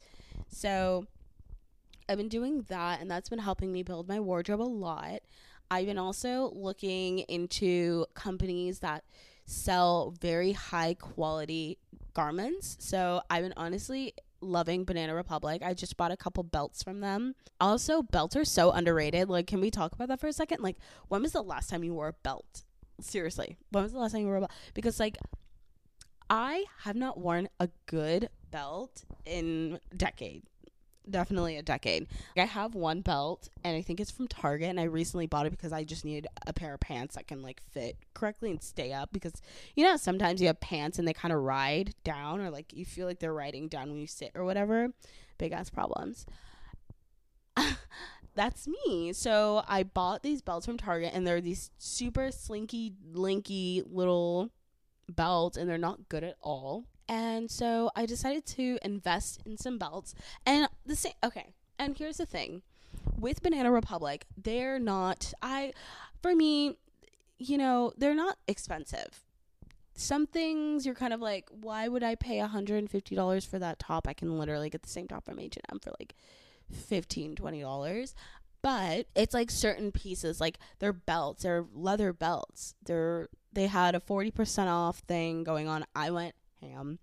So 0.49 1.07
I've 2.09 2.17
been 2.17 2.29
doing 2.29 2.65
that, 2.69 3.01
and 3.01 3.11
that's 3.11 3.29
been 3.29 3.39
helping 3.39 3.73
me 3.73 3.83
build 3.83 4.09
my 4.09 4.21
wardrobe 4.21 4.61
a 4.61 4.63
lot. 4.63 5.21
I've 5.71 5.87
been 5.87 5.99
also 5.99 6.51
looking 6.55 7.21
into 7.21 8.07
companies 8.15 8.79
that 8.79 9.05
sell 9.45 10.15
very 10.21 10.53
high 10.53 10.95
quality 10.95 11.79
garments. 12.15 12.77
So 12.81 13.23
I've 13.29 13.43
been 13.43 13.55
honestly 13.57 14.15
loving 14.41 14.85
Banana 14.85 15.15
Republic. 15.15 15.63
I 15.65 15.75
just 15.75 15.97
bought 15.97 16.11
a 16.11 16.17
couple 16.17 16.43
belts 16.43 16.83
from 16.83 17.01
them. 17.01 17.35
Also, 17.61 18.03
belts 18.03 18.37
are 18.37 18.45
so 18.45 18.71
underrated. 18.71 19.29
Like, 19.29 19.47
can 19.47 19.61
we 19.61 19.71
talk 19.71 19.93
about 19.93 20.09
that 20.09 20.21
for 20.21 20.27
a 20.27 20.33
second? 20.33 20.63
Like, 20.63 20.77
when 21.09 21.23
was 21.23 21.33
the 21.33 21.43
last 21.43 21.71
time 21.71 21.85
you 21.85 21.95
wore 21.95 22.09
a 22.09 22.13
belt? 22.13 22.65
Seriously, 23.01 23.57
when 23.71 23.85
was 23.85 23.93
the 23.93 23.99
last 23.99 24.13
time 24.13 24.23
you 24.23 24.27
wore 24.27 24.37
a 24.37 24.41
belt? 24.41 24.53
Because, 24.75 24.99
like, 24.99 25.19
I 26.31 26.65
have 26.81 26.97
not 26.97 27.19
worn 27.19 27.49
a 27.59 27.69
good 27.87 28.29
belt 28.51 29.05
in 29.25 29.79
decade 29.97 30.43
definitely 31.11 31.57
a 31.57 31.63
decade. 31.63 32.07
I 32.37 32.45
have 32.45 32.75
one 32.75 33.01
belt 33.01 33.49
and 33.65 33.77
I 33.77 33.83
think 33.83 34.01
it's 34.01 34.11
from 34.11 34.29
Target 34.29 34.71
and 34.71 34.81
I 34.81 34.85
recently 34.85 35.27
bought 35.27 35.47
it 35.47 35.51
because 35.51 35.73
I 35.73 35.85
just 35.85 36.05
needed 36.05 36.27
a 36.47 36.53
pair 36.53 36.75
of 36.75 36.81
pants 36.81 37.15
that 37.15 37.27
can 37.27 37.43
like 37.43 37.63
fit 37.73 37.97
correctly 38.15 38.51
and 38.51 38.63
stay 38.63 38.93
up 38.93 39.11
because 39.13 39.33
you 39.75 39.85
know 39.85 39.97
sometimes 39.97 40.41
you 40.41 40.47
have 40.47 40.61
pants 40.61 40.99
and 40.99 41.07
they 41.07 41.13
kind 41.13 41.33
of 41.33 41.41
ride 41.43 41.95
down 42.05 42.41
or 42.41 42.51
like 42.51 42.73
you 42.73 42.85
feel 42.85 43.07
like 43.07 43.19
they're 43.19 43.35
riding 43.35 43.69
down 43.69 43.91
when 43.91 43.99
you 43.99 44.07
sit 44.07 44.33
or 44.35 44.45
whatever. 44.45 44.91
Big 45.39 45.53
ass 45.53 45.71
problems. 45.71 46.27
That's 48.35 48.69
me. 48.69 49.13
So 49.13 49.65
I 49.67 49.83
bought 49.83 50.23
these 50.23 50.43
belts 50.43 50.67
from 50.67 50.77
Target 50.77 51.13
and 51.13 51.27
they're 51.27 51.41
these 51.41 51.71
super 51.79 52.31
slinky, 52.31 52.95
linky 53.13 53.83
little 53.85 54.51
belts 55.09 55.57
and 55.57 55.69
they're 55.69 55.79
not 55.79 56.09
good 56.09 56.23
at 56.23 56.37
all. 56.41 56.87
And 57.09 57.51
so 57.51 57.91
I 57.97 58.07
decided 58.07 58.45
to 58.47 58.79
invest 58.83 59.41
in 59.47 59.57
some 59.57 59.79
belts. 59.79 60.15
And 60.45 60.69
the 60.85 60.97
same, 60.97 61.15
okay. 61.25 61.55
And 61.79 61.97
here's 61.97 62.19
the 62.19 62.27
thing 62.27 62.63
with 63.19 63.43
Banana 63.43 63.71
Republic, 63.71 64.27
they're 64.37 64.79
not, 64.79 65.33
I, 65.43 65.73
for 66.23 66.35
me, 66.35 66.77
you 67.39 67.57
know, 67.59 67.93
they're 67.97 68.15
not 68.15 68.37
expensive. 68.47 69.25
some 69.95 70.27
things 70.27 70.87
you're 70.87 70.95
kind 70.95 71.13
of 71.13 71.21
like, 71.21 71.49
why 71.51 71.89
would 71.89 72.03
I 72.05 72.15
pay 72.15 72.39
$150 72.39 73.47
for 73.47 73.59
that 73.59 73.79
top? 73.79 74.07
I 74.07 74.13
can 74.13 74.39
literally 74.39 74.71
get 74.71 74.83
the 74.83 74.89
same 74.89 75.09
top 75.09 75.25
from 75.25 75.41
H&M 75.41 75.81
for 75.81 75.91
like 75.99 76.15
15 76.71 77.35
$20 77.37 78.15
but 78.63 79.07
it's 79.15 79.35
like 79.35 79.51
certain 79.51 79.93
pieces 79.93 80.41
like 80.41 80.59
their 80.81 80.93
belts 80.93 81.43
they're 81.43 81.65
leather 81.75 82.13
belts 82.13 82.75
they're 82.85 83.29
they 83.53 83.67
had 83.67 83.95
a 83.95 84.01
40% 84.01 84.67
off 84.67 84.99
thing 85.01 85.45
going 85.45 85.69
on 85.69 85.85
i 85.95 86.11
went 86.11 86.35
ham 86.61 86.99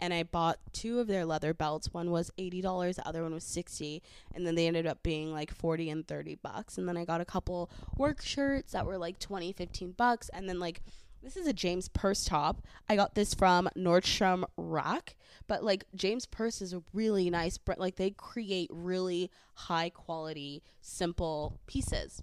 and 0.00 0.14
i 0.14 0.22
bought 0.22 0.58
two 0.72 1.00
of 1.00 1.06
their 1.06 1.24
leather 1.24 1.52
belts 1.54 1.92
one 1.92 2.10
was 2.10 2.30
$80 2.38 2.94
the 2.96 3.06
other 3.06 3.22
one 3.22 3.34
was 3.34 3.44
60 3.44 4.02
and 4.34 4.46
then 4.46 4.54
they 4.54 4.66
ended 4.66 4.86
up 4.86 5.02
being 5.02 5.32
like 5.32 5.52
40 5.52 5.90
and 5.90 6.06
30 6.06 6.36
bucks 6.36 6.78
and 6.78 6.88
then 6.88 6.96
i 6.96 7.04
got 7.04 7.20
a 7.20 7.24
couple 7.24 7.70
work 7.96 8.22
shirts 8.22 8.72
that 8.72 8.86
were 8.86 8.98
like 8.98 9.18
20 9.18 9.52
15 9.52 9.92
bucks 9.92 10.28
and 10.30 10.48
then 10.48 10.58
like 10.58 10.82
this 11.22 11.36
is 11.36 11.46
a 11.46 11.52
James 11.52 11.88
Perse 11.88 12.24
top. 12.24 12.62
I 12.88 12.96
got 12.96 13.14
this 13.14 13.34
from 13.34 13.68
Nordstrom 13.76 14.44
Rack, 14.56 15.16
but 15.46 15.64
like 15.64 15.84
James 15.94 16.26
Perse 16.26 16.62
is 16.62 16.72
a 16.72 16.82
really 16.92 17.28
nice 17.28 17.58
brand. 17.58 17.80
Like 17.80 17.96
they 17.96 18.10
create 18.10 18.70
really 18.72 19.30
high 19.54 19.90
quality, 19.90 20.62
simple 20.80 21.58
pieces. 21.66 22.22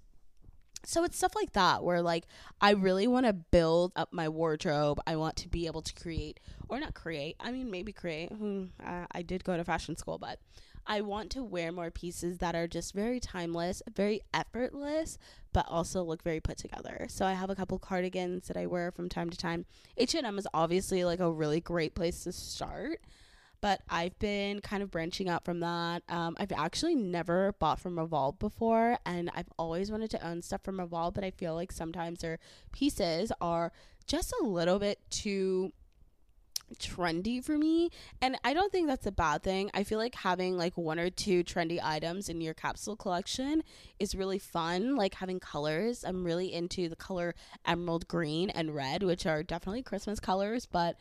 So 0.86 1.04
it's 1.04 1.18
stuff 1.18 1.36
like 1.36 1.54
that 1.54 1.84
where 1.84 2.02
like 2.02 2.26
I 2.62 2.72
really 2.72 3.08
want 3.08 3.26
to 3.26 3.34
build 3.34 3.92
up 3.96 4.14
my 4.14 4.30
wardrobe. 4.30 5.00
I 5.08 5.16
want 5.16 5.36
to 5.38 5.50
be 5.50 5.68
able 5.68 5.82
to 5.82 5.94
create 5.94 6.40
or 6.70 6.80
not 6.80 6.94
create. 6.94 7.36
I 7.40 7.52
mean 7.52 7.72
maybe 7.72 7.92
create. 7.92 8.32
I, 8.32 8.68
uh, 8.86 9.06
I 9.12 9.22
did 9.22 9.44
go 9.44 9.58
to 9.58 9.64
fashion 9.64 9.96
school, 9.98 10.18
but 10.18 10.40
I 10.88 11.02
want 11.02 11.32
to 11.32 11.44
wear 11.44 11.72
more 11.72 11.90
pieces 11.90 12.38
that 12.38 12.56
are 12.56 12.68
just 12.68 12.94
very 12.94 13.20
timeless, 13.20 13.82
very 13.92 14.22
effortless, 14.34 15.18
but 15.52 15.66
also 15.68 16.04
look 16.04 16.22
very 16.22 16.40
put 16.40 16.58
together. 16.58 17.08
So 17.10 17.26
I 17.26 17.34
have 17.34 17.50
a 17.50 17.56
couple 17.56 17.80
cardigans 17.80 18.48
that 18.48 18.58
I 18.58 18.68
wear 18.68 18.92
from 18.92 19.10
time 19.10 19.32
to 19.32 19.38
time. 19.38 19.66
H&M 19.98 20.38
is 20.38 20.48
obviously 20.54 21.04
like 21.04 21.20
a 21.20 21.32
really 21.32 21.60
great 21.60 21.96
place 21.96 22.24
to 22.26 22.32
start, 22.32 23.02
but 23.62 23.82
I've 23.90 24.18
been 24.20 24.62
kind 24.62 24.84
of 24.84 24.92
branching 24.92 25.30
out 25.30 25.46
from 25.46 25.60
that. 25.62 26.04
Um, 26.10 26.36
I've 26.40 26.52
actually 26.52 26.96
never 26.96 27.54
bought 27.60 27.80
from 27.80 27.98
Revolve 27.98 28.40
before, 28.40 28.98
and 29.06 29.30
I've 29.34 29.50
always 29.58 29.92
wanted 29.92 30.12
to 30.12 30.28
own 30.28 30.42
stuff 30.42 30.64
from 30.64 30.80
Revolve, 30.80 31.14
but 31.14 31.24
I 31.24 31.32
feel 31.32 31.56
like 31.56 31.72
sometimes 31.72 32.20
their 32.20 32.40
pieces 32.72 33.32
are 33.42 33.72
just 34.08 34.34
a 34.42 34.46
little 34.46 34.80
bit 34.80 35.00
too 35.10 35.72
trendy 36.80 37.44
for 37.44 37.58
me 37.58 37.90
and 38.22 38.38
i 38.44 38.52
don't 38.54 38.72
think 38.72 38.88
that's 38.88 39.06
a 39.06 39.12
bad 39.12 39.44
thing 39.44 39.70
i 39.76 39.84
feel 39.84 40.00
like 40.00 40.16
having 40.16 40.58
like 40.58 40.76
one 40.76 41.00
or 41.00 41.12
two 41.12 41.44
trendy 41.44 41.80
items 41.82 42.28
in 42.28 42.42
your 42.42 42.56
capsule 42.56 42.96
collection 42.96 43.62
is 44.00 44.16
really 44.16 44.40
fun 44.40 44.96
like 44.96 45.14
having 45.14 45.40
colors 45.40 46.04
i'm 46.04 46.24
really 46.24 46.52
into 46.52 46.90
the 46.90 46.96
color 46.96 47.36
emerald 47.66 48.08
green 48.08 48.50
and 48.50 48.74
red 48.74 49.04
which 49.04 49.28
are 49.28 49.44
definitely 49.44 49.84
christmas 49.84 50.20
colors 50.20 50.66
but 50.66 50.98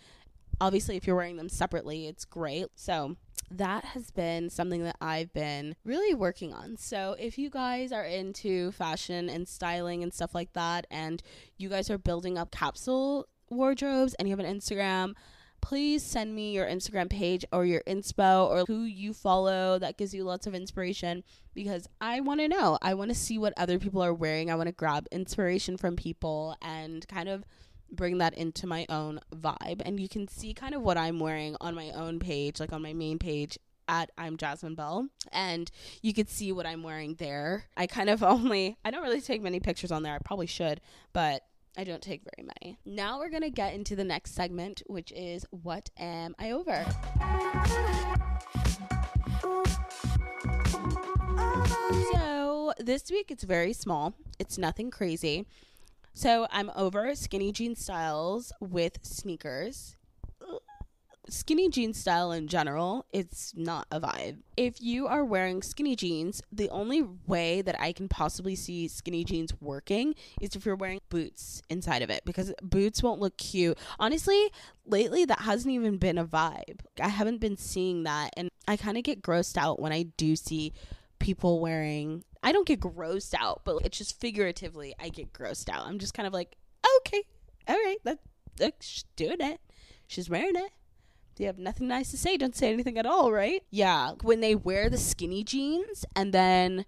obviously 0.61 0.96
if 0.96 1.06
you're 1.06 1.16
wearing 1.16 1.37
them 1.37 1.49
separately 1.49 2.06
it's 2.06 2.25
great 2.25 2.66
so 2.75 3.16
that 3.50 3.84
has 3.84 4.11
been 4.11 4.50
something 4.50 4.82
that 4.82 4.96
I've 5.00 5.32
been 5.32 5.76
really 5.84 6.14
working 6.14 6.52
on. 6.52 6.76
So, 6.76 7.14
if 7.18 7.38
you 7.38 7.50
guys 7.50 7.92
are 7.92 8.04
into 8.04 8.73
fashion 8.73 9.28
and 9.28 9.46
styling 9.46 10.02
and 10.02 10.12
stuff 10.12 10.34
like 10.34 10.52
that, 10.54 10.87
and 10.90 11.23
you 11.56 11.68
guys 11.68 11.90
are 11.90 11.99
building 11.99 12.38
up 12.38 12.50
capsule 12.50 13.28
wardrobes 13.50 14.14
and 14.14 14.28
you 14.28 14.37
have 14.37 14.44
an 14.44 14.58
Instagram, 14.58 15.14
please 15.61 16.02
send 16.02 16.34
me 16.34 16.52
your 16.52 16.66
Instagram 16.66 17.08
page 17.08 17.44
or 17.52 17.64
your 17.64 17.82
inspo 17.87 18.49
or 18.49 18.64
who 18.66 18.82
you 18.82 19.14
follow 19.14 19.78
that 19.78 19.96
gives 19.96 20.12
you 20.12 20.25
lots 20.25 20.46
of 20.46 20.54
inspiration 20.54 21.25
because 21.54 21.88
I 22.00 22.20
want 22.20 22.40
to 22.40 22.49
know. 22.49 22.78
I 22.82 22.94
want 22.94 23.11
to 23.11 23.14
see 23.14 23.38
what 23.38 23.54
other 23.56 23.78
people 23.78 24.02
are 24.02 24.12
wearing. 24.12 24.50
I 24.50 24.56
want 24.56 24.66
to 24.66 24.75
grab 24.75 25.06
inspiration 25.11 25.76
from 25.76 25.96
people 25.96 26.56
and 26.61 27.06
kind 27.08 27.28
of 27.28 27.44
bring 27.90 28.18
that 28.18 28.34
into 28.34 28.66
my 28.66 28.86
own 28.88 29.20
vibe. 29.34 29.82
And 29.84 30.00
you 30.00 30.08
can 30.08 30.28
see 30.28 30.54
kind 30.54 30.74
of 30.74 30.82
what 30.82 30.96
I'm 30.96 31.18
wearing 31.18 31.56
on 31.60 31.74
my 31.74 31.90
own 31.90 32.18
page, 32.18 32.60
like 32.60 32.72
on 32.72 32.82
my 32.82 32.92
main 32.92 33.18
page 33.18 33.58
at 33.88 34.10
I'm 34.16 34.36
Jazmine 34.36 34.76
Bell 34.76 35.08
and 35.30 35.70
you 36.02 36.14
could 36.14 36.28
see 36.28 36.52
what 36.52 36.66
I'm 36.66 36.82
wearing 36.82 37.16
there. 37.16 37.64
I 37.76 37.86
kind 37.86 38.08
of 38.08 38.22
only 38.22 38.76
I 38.84 38.90
don't 38.90 39.02
really 39.02 39.20
take 39.20 39.42
many 39.42 39.60
pictures 39.60 39.92
on 39.92 40.02
there. 40.02 40.14
I 40.14 40.18
probably 40.18 40.46
should, 40.46 40.80
but 41.12 41.42
I 41.76 41.84
don't 41.84 42.02
take 42.02 42.22
very 42.36 42.48
many. 42.48 42.78
Now 42.84 43.18
we're 43.18 43.30
going 43.30 43.42
to 43.42 43.50
get 43.50 43.74
into 43.74 43.96
the 43.96 44.04
next 44.04 44.34
segment, 44.34 44.82
which 44.86 45.12
is 45.12 45.44
What 45.50 45.90
Am 45.98 46.34
I 46.38 46.52
Over? 46.52 46.84
So 52.12 52.72
this 52.78 53.11
week 53.11 53.30
it's 53.30 53.42
very 53.42 53.72
small, 53.72 54.14
it's 54.38 54.56
nothing 54.56 54.90
crazy. 54.90 55.46
So 56.14 56.46
I'm 56.50 56.70
over 56.77 57.14
skinny 57.14 57.53
jean 57.53 57.74
styles 57.74 58.53
with 58.61 58.98
sneakers 59.03 59.96
skinny 61.29 61.68
jean 61.68 61.92
style 61.92 62.33
in 62.33 62.48
general, 62.48 63.07
it's 63.12 63.55
not 63.57 63.87
a 63.90 64.00
vibe. 64.00 64.38
If 64.57 64.81
you 64.81 65.07
are 65.07 65.24
wearing 65.24 65.62
skinny 65.62 65.96
jeans, 65.96 66.42
the 66.53 66.70
only 66.70 67.03
way 67.27 67.62
that 67.62 67.81
I 67.81 67.92
can 67.92 68.09
possibly 68.09 68.55
see 68.55 68.88
skinny 68.88 69.24
jeans 69.24 69.53
working 69.61 70.14
is 70.40 70.55
if 70.55 70.66
you're 70.66 70.77
wearing 70.77 71.00
boots 71.09 71.62
inside 71.68 72.03
of 72.03 72.11
it 72.11 72.22
because 72.24 72.53
boots 72.62 73.03
won't 73.03 73.20
look 73.20 73.37
cute. 73.37 73.79
Honestly, 73.98 74.50
lately 74.87 75.24
that 75.24 75.40
hasn't 75.40 75.72
even 75.72 75.98
been 75.98 76.18
a 76.18 76.24
vibe. 76.24 76.81
I 77.00 77.09
haven't 77.09 77.40
been 77.40 77.57
seeing 77.57 78.05
that 78.05 78.31
and 78.37 78.50
I 78.68 78.77
kind 78.77 78.96
of 78.96 79.05
get 79.05 79.22
grossed 79.22 79.57
out 79.57 79.81
when 79.81 79.92
I 79.92 80.05
do 80.16 80.37
see 80.37 80.72
people 81.18 81.61
wearing 81.61 82.24
I 82.44 82.52
don't 82.52 82.66
get 82.66 82.80
grossed 82.80 83.35
out, 83.38 83.62
but 83.64 83.78
it's 83.85 83.98
just 83.98 84.20
figuratively 84.20 84.94
I 85.00 85.09
get 85.09 85.33
grossed 85.33 85.68
out. 85.68 85.87
I'm 85.87 85.98
just 85.98 86.14
kind 86.14 86.26
of 86.26 86.33
like, 86.33 86.57
"Okay. 86.98 87.22
All 87.66 87.74
right. 87.74 87.98
That 88.04 88.18
that's 88.57 89.04
doing 89.16 89.40
it. 89.40 89.61
She's 90.07 90.30
wearing 90.30 90.57
it." 90.57 90.70
you 91.40 91.46
have 91.46 91.59
nothing 91.59 91.88
nice 91.88 92.11
to 92.11 92.16
say, 92.16 92.37
don't 92.37 92.57
say 92.57 92.72
anything 92.72 92.98
at 92.98 93.07
all, 93.07 93.33
right? 93.33 93.62
Yeah, 93.70 94.12
when 94.22 94.40
they 94.40 94.54
wear 94.54 94.88
the 94.88 94.98
skinny 94.98 95.42
jeans 95.42 96.04
and 96.14 96.33
then 96.33 96.85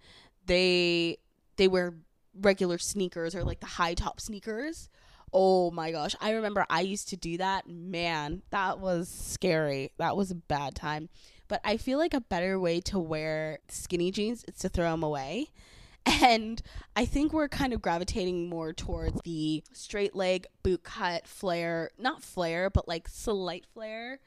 they 0.46 1.18
they 1.56 1.68
wear 1.68 1.94
regular 2.40 2.78
sneakers 2.78 3.34
or 3.34 3.44
like 3.44 3.60
the 3.60 3.66
high 3.66 3.94
top 3.94 4.20
sneakers. 4.20 4.88
Oh 5.32 5.70
my 5.70 5.90
gosh, 5.90 6.14
I 6.20 6.30
remember 6.30 6.64
I 6.70 6.82
used 6.82 7.08
to 7.08 7.16
do 7.16 7.38
that. 7.38 7.68
Man, 7.68 8.42
that 8.50 8.78
was 8.78 9.08
scary. 9.08 9.92
That 9.98 10.16
was 10.16 10.30
a 10.30 10.36
bad 10.36 10.74
time. 10.74 11.08
But 11.48 11.60
I 11.64 11.76
feel 11.76 11.98
like 11.98 12.14
a 12.14 12.20
better 12.20 12.58
way 12.58 12.80
to 12.82 12.98
wear 12.98 13.58
skinny 13.68 14.10
jeans 14.10 14.44
is 14.44 14.58
to 14.60 14.68
throw 14.68 14.90
them 14.90 15.02
away. 15.02 15.48
And 16.22 16.62
I 16.94 17.04
think 17.04 17.32
we're 17.32 17.48
kind 17.48 17.72
of 17.72 17.82
gravitating 17.82 18.48
more 18.48 18.72
towards 18.72 19.20
the 19.24 19.64
straight 19.72 20.14
leg 20.14 20.46
boot 20.62 20.84
cut 20.84 21.26
flare, 21.26 21.90
not 21.98 22.22
flare, 22.22 22.70
but 22.70 22.86
like 22.86 23.08
slight 23.08 23.66
flare 23.74 24.20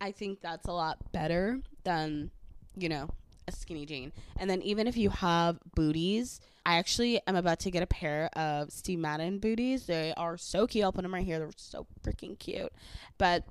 I 0.00 0.12
think 0.12 0.40
that's 0.40 0.66
a 0.66 0.72
lot 0.72 0.98
better 1.12 1.60
than, 1.84 2.30
you 2.76 2.88
know, 2.88 3.10
a 3.46 3.52
skinny 3.52 3.86
jean. 3.86 4.12
And 4.36 4.48
then 4.48 4.62
even 4.62 4.86
if 4.86 4.96
you 4.96 5.10
have 5.10 5.58
booties, 5.74 6.40
I 6.64 6.76
actually 6.76 7.20
am 7.26 7.36
about 7.36 7.60
to 7.60 7.70
get 7.70 7.82
a 7.82 7.86
pair 7.86 8.28
of 8.34 8.70
Steve 8.70 8.98
Madden 8.98 9.38
booties. 9.38 9.86
They 9.86 10.12
are 10.16 10.36
so 10.36 10.66
cute. 10.66 10.84
I'll 10.84 10.92
put 10.92 11.02
them 11.02 11.14
right 11.14 11.24
here. 11.24 11.38
They're 11.38 11.50
so 11.56 11.86
freaking 12.04 12.38
cute. 12.38 12.72
But 13.16 13.44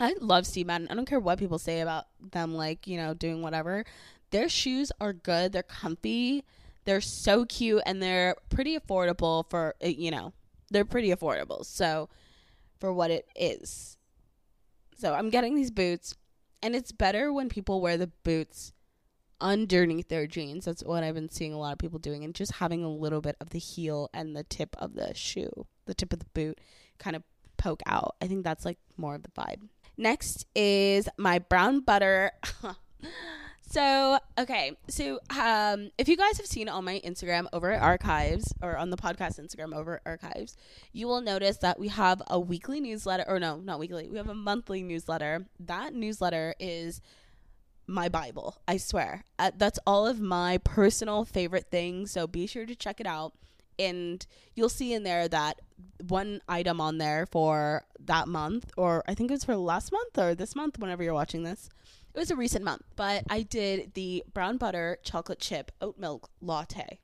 I 0.00 0.14
love 0.20 0.46
Steve 0.46 0.66
Madden. 0.66 0.88
I 0.90 0.94
don't 0.94 1.06
care 1.06 1.20
what 1.20 1.38
people 1.38 1.58
say 1.58 1.80
about 1.80 2.06
them, 2.32 2.54
like, 2.54 2.86
you 2.86 2.96
know, 2.96 3.14
doing 3.14 3.42
whatever. 3.42 3.84
Their 4.30 4.48
shoes 4.48 4.90
are 5.00 5.12
good. 5.12 5.52
They're 5.52 5.62
comfy. 5.62 6.44
They're 6.84 7.00
so 7.00 7.44
cute 7.44 7.82
and 7.86 8.02
they're 8.02 8.34
pretty 8.48 8.76
affordable 8.76 9.48
for, 9.48 9.74
uh, 9.84 9.88
you 9.88 10.10
know, 10.10 10.32
they're 10.70 10.84
pretty 10.84 11.10
affordable. 11.10 11.64
So 11.64 12.08
for 12.80 12.92
what 12.92 13.12
it 13.12 13.28
is. 13.36 13.96
So 14.98 15.14
I'm 15.14 15.30
getting 15.30 15.54
these 15.54 15.70
boots, 15.70 16.16
and 16.62 16.74
it's 16.74 16.90
better 16.90 17.32
when 17.32 17.48
people 17.48 17.80
wear 17.80 17.96
the 17.96 18.10
boots 18.24 18.72
underneath 19.40 20.08
their 20.08 20.26
jeans. 20.26 20.64
That's 20.64 20.82
what 20.82 21.04
I've 21.04 21.14
been 21.14 21.30
seeing 21.30 21.52
a 21.52 21.58
lot 21.58 21.72
of 21.72 21.78
people 21.78 21.98
doing, 21.98 22.24
and 22.24 22.34
just 22.34 22.54
having 22.54 22.82
a 22.82 22.90
little 22.90 23.20
bit 23.20 23.36
of 23.40 23.50
the 23.50 23.58
heel 23.58 24.10
and 24.12 24.34
the 24.34 24.44
tip 24.44 24.74
of 24.78 24.94
the 24.94 25.14
shoe, 25.14 25.66
the 25.86 25.94
tip 25.94 26.12
of 26.12 26.18
the 26.18 26.26
boot, 26.34 26.60
kind 26.98 27.14
of 27.14 27.22
poke 27.56 27.82
out. 27.86 28.16
I 28.20 28.26
think 28.26 28.42
that's 28.42 28.64
like 28.64 28.78
more 28.96 29.14
of 29.14 29.22
the 29.22 29.30
vibe. 29.30 29.68
Next 29.96 30.46
is 30.54 31.08
my 31.16 31.38
brown 31.38 31.80
butter. 31.80 32.32
So, 33.72 34.18
okay. 34.38 34.76
So, 34.88 35.18
um, 35.34 35.92
if 35.96 36.06
you 36.06 36.14
guys 36.18 36.36
have 36.36 36.44
seen 36.44 36.68
on 36.68 36.84
my 36.84 37.00
Instagram 37.06 37.46
Over 37.54 37.70
It 37.72 37.80
Archives 37.80 38.52
or 38.60 38.76
on 38.76 38.90
the 38.90 38.98
podcast 38.98 39.40
Instagram 39.40 39.74
Over 39.74 39.94
It 39.94 40.02
Archives, 40.04 40.58
you 40.92 41.08
will 41.08 41.22
notice 41.22 41.56
that 41.58 41.80
we 41.80 41.88
have 41.88 42.20
a 42.26 42.38
weekly 42.38 42.82
newsletter, 42.82 43.24
or 43.26 43.40
no, 43.40 43.56
not 43.60 43.78
weekly, 43.78 44.10
we 44.10 44.18
have 44.18 44.28
a 44.28 44.34
monthly 44.34 44.82
newsletter. 44.82 45.46
That 45.58 45.94
newsletter 45.94 46.54
is 46.60 47.00
my 47.86 48.10
Bible, 48.10 48.58
I 48.68 48.76
swear. 48.76 49.24
Uh, 49.38 49.52
that's 49.56 49.78
all 49.86 50.06
of 50.06 50.20
my 50.20 50.58
personal 50.58 51.24
favorite 51.24 51.70
things. 51.70 52.10
So, 52.10 52.26
be 52.26 52.46
sure 52.46 52.66
to 52.66 52.76
check 52.76 53.00
it 53.00 53.06
out. 53.06 53.32
And 53.78 54.24
you'll 54.54 54.68
see 54.68 54.92
in 54.92 55.02
there 55.02 55.28
that 55.28 55.60
one 56.08 56.40
item 56.48 56.80
on 56.80 56.98
there 56.98 57.26
for 57.26 57.84
that 58.00 58.28
month, 58.28 58.70
or 58.76 59.02
I 59.06 59.14
think 59.14 59.30
it 59.30 59.34
was 59.34 59.44
for 59.44 59.56
last 59.56 59.92
month 59.92 60.18
or 60.18 60.34
this 60.34 60.54
month, 60.54 60.78
whenever 60.78 61.02
you're 61.02 61.14
watching 61.14 61.42
this 61.42 61.68
it 62.14 62.18
was 62.18 62.30
a 62.30 62.36
recent 62.36 62.64
month, 62.64 62.82
but 62.96 63.24
I 63.30 63.42
did 63.42 63.94
the 63.94 64.24
brown 64.32 64.58
butter 64.58 64.98
chocolate 65.02 65.38
chip 65.38 65.72
oat 65.80 65.98
milk 65.98 66.28
latte. 66.40 66.98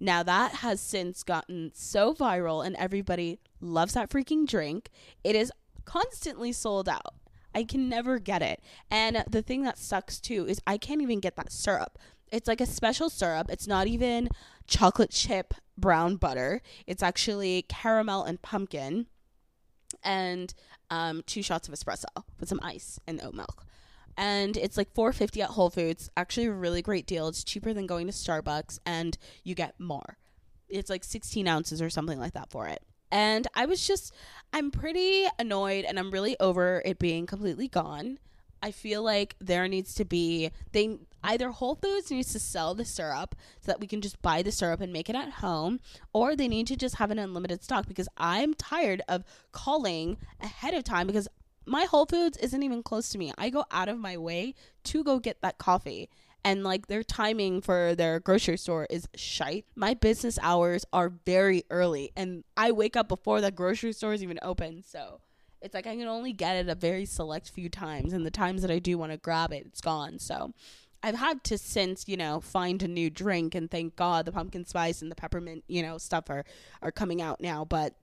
Now 0.00 0.22
that 0.22 0.56
has 0.56 0.80
since 0.80 1.24
gotten 1.24 1.72
so 1.74 2.14
viral 2.14 2.64
and 2.64 2.76
everybody 2.76 3.40
loves 3.60 3.94
that 3.94 4.10
freaking 4.10 4.46
drink. 4.46 4.90
It 5.24 5.34
is 5.34 5.52
constantly 5.84 6.52
sold 6.52 6.88
out. 6.88 7.14
I 7.52 7.64
can 7.64 7.88
never 7.88 8.20
get 8.20 8.42
it. 8.42 8.60
And 8.90 9.24
the 9.28 9.42
thing 9.42 9.64
that 9.64 9.78
sucks 9.78 10.20
too 10.20 10.46
is 10.46 10.60
I 10.66 10.78
can't 10.78 11.02
even 11.02 11.18
get 11.18 11.34
that 11.36 11.50
syrup. 11.50 11.98
It's 12.30 12.46
like 12.46 12.60
a 12.60 12.66
special 12.66 13.10
syrup. 13.10 13.50
It's 13.50 13.66
not 13.66 13.88
even 13.88 14.28
chocolate 14.68 15.10
chip 15.10 15.54
brown 15.78 16.16
butter. 16.16 16.60
It's 16.86 17.02
actually 17.02 17.62
caramel 17.68 18.24
and 18.24 18.40
pumpkin 18.42 19.06
and 20.04 20.52
um, 20.90 21.22
two 21.26 21.42
shots 21.42 21.68
of 21.68 21.74
espresso 21.74 22.04
with 22.38 22.48
some 22.48 22.60
ice 22.62 22.98
and 23.06 23.20
oat 23.22 23.34
milk. 23.34 23.64
And 24.16 24.56
it's 24.56 24.76
like 24.76 24.92
450 24.94 25.42
at 25.42 25.50
Whole 25.50 25.70
Foods. 25.70 26.10
Actually 26.16 26.46
a 26.46 26.52
really 26.52 26.82
great 26.82 27.06
deal. 27.06 27.28
It's 27.28 27.44
cheaper 27.44 27.72
than 27.72 27.86
going 27.86 28.08
to 28.08 28.12
Starbucks 28.12 28.80
and 28.84 29.16
you 29.44 29.54
get 29.54 29.78
more. 29.78 30.18
It's 30.68 30.90
like 30.90 31.04
16 31.04 31.46
ounces 31.46 31.80
or 31.80 31.88
something 31.88 32.18
like 32.18 32.34
that 32.34 32.50
for 32.50 32.66
it. 32.66 32.82
And 33.10 33.46
I 33.54 33.66
was 33.66 33.86
just 33.86 34.12
I'm 34.52 34.70
pretty 34.70 35.26
annoyed 35.38 35.84
and 35.84 35.98
I'm 35.98 36.10
really 36.10 36.36
over 36.40 36.82
it 36.84 36.98
being 36.98 37.26
completely 37.26 37.68
gone. 37.68 38.18
I 38.60 38.72
feel 38.72 39.02
like 39.02 39.36
there 39.40 39.68
needs 39.68 39.94
to 39.94 40.04
be 40.04 40.50
they 40.72 40.98
either 41.22 41.50
Whole 41.50 41.74
Foods 41.74 42.10
needs 42.10 42.32
to 42.32 42.38
sell 42.38 42.74
the 42.74 42.84
syrup 42.84 43.34
so 43.60 43.72
that 43.72 43.80
we 43.80 43.86
can 43.86 44.00
just 44.00 44.20
buy 44.22 44.42
the 44.42 44.52
syrup 44.52 44.80
and 44.80 44.92
make 44.92 45.08
it 45.08 45.16
at 45.16 45.30
home, 45.30 45.80
or 46.12 46.34
they 46.34 46.48
need 46.48 46.66
to 46.68 46.76
just 46.76 46.96
have 46.96 47.10
an 47.10 47.18
unlimited 47.18 47.62
stock 47.62 47.86
because 47.86 48.08
I'm 48.16 48.54
tired 48.54 49.02
of 49.08 49.24
calling 49.52 50.18
ahead 50.40 50.74
of 50.74 50.84
time 50.84 51.06
because 51.06 51.28
my 51.66 51.84
Whole 51.84 52.06
Foods 52.06 52.38
isn't 52.38 52.62
even 52.62 52.82
close 52.82 53.10
to 53.10 53.18
me. 53.18 53.32
I 53.36 53.50
go 53.50 53.64
out 53.70 53.88
of 53.88 53.98
my 53.98 54.16
way 54.16 54.54
to 54.84 55.04
go 55.04 55.18
get 55.18 55.42
that 55.42 55.58
coffee. 55.58 56.08
And 56.44 56.62
like 56.64 56.86
their 56.86 57.02
timing 57.02 57.60
for 57.60 57.94
their 57.94 58.20
grocery 58.20 58.56
store 58.56 58.86
is 58.88 59.08
shite. 59.16 59.66
My 59.74 59.92
business 59.92 60.38
hours 60.40 60.84
are 60.92 61.12
very 61.26 61.64
early 61.68 62.12
and 62.16 62.44
I 62.56 62.70
wake 62.70 62.96
up 62.96 63.08
before 63.08 63.40
the 63.40 63.50
grocery 63.50 63.92
store 63.92 64.14
is 64.14 64.22
even 64.22 64.38
open. 64.40 64.82
So 64.82 65.20
it's 65.60 65.74
like 65.74 65.86
I 65.86 65.96
can 65.96 66.06
only 66.06 66.32
get 66.32 66.56
it 66.56 66.68
a 66.68 66.74
very 66.74 67.04
select 67.04 67.50
few 67.50 67.68
times, 67.68 68.12
and 68.12 68.24
the 68.24 68.30
times 68.30 68.62
that 68.62 68.70
I 68.70 68.78
do 68.78 68.96
want 68.96 69.12
to 69.12 69.18
grab 69.18 69.52
it, 69.52 69.66
it's 69.66 69.80
gone. 69.80 70.18
So 70.18 70.54
I've 71.02 71.16
had 71.16 71.44
to 71.44 71.58
since 71.58 72.04
you 72.08 72.16
know 72.16 72.40
find 72.40 72.82
a 72.82 72.88
new 72.88 73.10
drink, 73.10 73.54
and 73.54 73.70
thank 73.70 73.96
God 73.96 74.24
the 74.24 74.32
pumpkin 74.32 74.64
spice 74.64 75.02
and 75.02 75.10
the 75.10 75.16
peppermint 75.16 75.64
you 75.68 75.82
know 75.82 75.98
stuff 75.98 76.30
are 76.30 76.44
are 76.82 76.92
coming 76.92 77.22
out 77.22 77.40
now. 77.40 77.64
But 77.64 77.94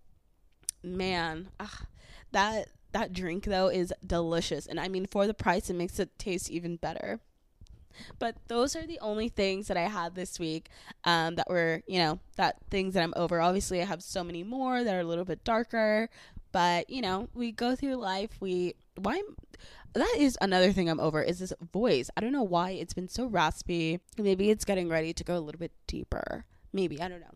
man, 0.83 1.49
ugh, 1.59 1.85
that 2.31 2.69
that 2.91 3.13
drink 3.13 3.45
though 3.45 3.67
is 3.67 3.93
delicious, 4.05 4.65
and 4.65 4.79
I 4.79 4.87
mean 4.87 5.05
for 5.05 5.27
the 5.27 5.33
price, 5.33 5.69
it 5.69 5.75
makes 5.75 5.99
it 5.99 6.17
taste 6.17 6.49
even 6.49 6.77
better. 6.77 7.19
But 8.19 8.35
those 8.47 8.75
are 8.75 8.85
the 8.85 8.99
only 8.99 9.29
things 9.29 9.67
that 9.67 9.77
I 9.77 9.83
had 9.83 10.15
this 10.15 10.39
week 10.39 10.69
um, 11.05 11.35
that 11.35 11.49
were, 11.49 11.81
you 11.87 11.99
know, 11.99 12.19
that 12.35 12.57
things 12.69 12.93
that 12.93 13.03
I'm 13.03 13.13
over. 13.15 13.39
Obviously, 13.39 13.81
I 13.81 13.85
have 13.85 14.03
so 14.03 14.23
many 14.23 14.43
more 14.43 14.83
that 14.83 14.93
are 14.93 14.99
a 14.99 15.05
little 15.05 15.25
bit 15.25 15.43
darker, 15.43 16.09
but 16.51 16.89
you 16.89 17.01
know, 17.01 17.29
we 17.33 17.51
go 17.51 17.75
through 17.75 17.95
life. 17.95 18.31
We 18.39 18.75
why 18.95 19.21
that 19.95 20.15
is 20.17 20.37
another 20.41 20.71
thing 20.71 20.89
I'm 20.89 20.99
over 20.99 21.21
is 21.21 21.39
this 21.39 21.53
voice. 21.71 22.09
I 22.15 22.21
don't 22.21 22.33
know 22.33 22.43
why 22.43 22.71
it's 22.71 22.93
been 22.93 23.07
so 23.07 23.25
raspy. 23.25 23.99
Maybe 24.17 24.49
it's 24.49 24.65
getting 24.65 24.89
ready 24.89 25.13
to 25.13 25.23
go 25.23 25.37
a 25.37 25.39
little 25.39 25.59
bit 25.59 25.71
deeper. 25.87 26.45
Maybe 26.73 27.01
I 27.01 27.07
don't 27.07 27.21
know. 27.21 27.35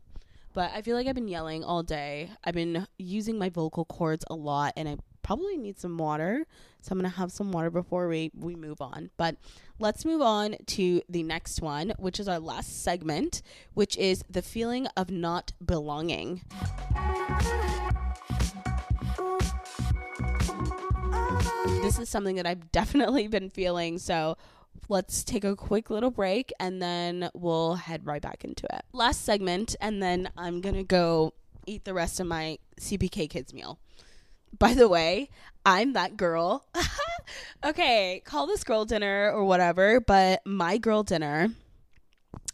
But 0.54 0.72
I 0.74 0.82
feel 0.82 0.96
like 0.96 1.08
I've 1.08 1.16
been 1.16 1.28
yelling 1.28 1.64
all 1.64 1.84
day. 1.84 2.32
I've 2.44 2.56
been 2.56 2.88
using 2.98 3.38
my 3.38 3.50
vocal 3.50 3.86
cords 3.86 4.26
a 4.30 4.36
lot 4.36 4.74
and 4.76 4.90
I 4.90 4.98
probably 5.22 5.58
need 5.58 5.80
some 5.80 5.98
water. 5.98 6.46
So 6.82 6.92
I'm 6.92 7.00
going 7.00 7.10
to 7.10 7.18
have 7.18 7.32
some 7.32 7.52
water 7.52 7.70
before 7.70 8.08
we 8.08 8.32
we 8.36 8.56
move 8.56 8.82
on. 8.82 9.12
But 9.16 9.38
let's 9.78 10.04
move 10.04 10.22
on 10.22 10.56
to 10.68 11.02
the 11.08 11.24
next 11.24 11.62
one, 11.62 11.94
which 12.00 12.20
is 12.20 12.28
our 12.28 12.40
last 12.40 12.84
segment, 12.84 13.42
which 13.74 13.96
is 13.98 14.24
the 14.30 14.42
feeling 14.42 14.88
of 14.98 15.12
not 15.12 15.54
belonging. 15.64 16.42
This 21.82 22.00
is 22.00 22.10
something 22.10 22.36
that 22.36 22.46
I've 22.46 22.72
definitely 22.72 23.28
been 23.28 23.50
feeling. 23.50 23.98
So 24.00 24.38
let's 24.88 25.24
take 25.24 25.44
a 25.44 25.56
quick 25.56 25.90
little 25.90 26.12
break 26.12 26.52
and 26.60 26.82
then 26.82 27.30
we'll 27.34 27.76
head 27.76 28.06
right 28.06 28.22
back 28.22 28.44
into 28.44 28.66
it. 28.74 28.84
Last 28.94 29.24
segment, 29.26 29.76
and 29.82 30.02
then 30.02 30.30
I'm 30.38 30.62
going 30.62 30.76
to 30.76 30.84
go 30.84 31.34
eat 31.66 31.86
the 31.86 31.94
rest 31.94 32.20
of 32.20 32.28
my 32.28 32.58
CPK 32.80 33.30
kids 33.30 33.54
meal. 33.54 33.80
By 34.58 34.74
the 34.74 34.88
way, 34.88 35.30
I'm 35.66 35.94
that 35.94 36.18
girl. 36.18 36.66
okay, 37.66 38.22
call 38.26 38.48
this 38.48 38.64
girl 38.64 38.86
dinner 38.86 39.32
or 39.32 39.44
whatever, 39.46 40.00
but 40.00 40.42
my 40.46 40.78
girl 40.78 41.04
dinner, 41.04 41.50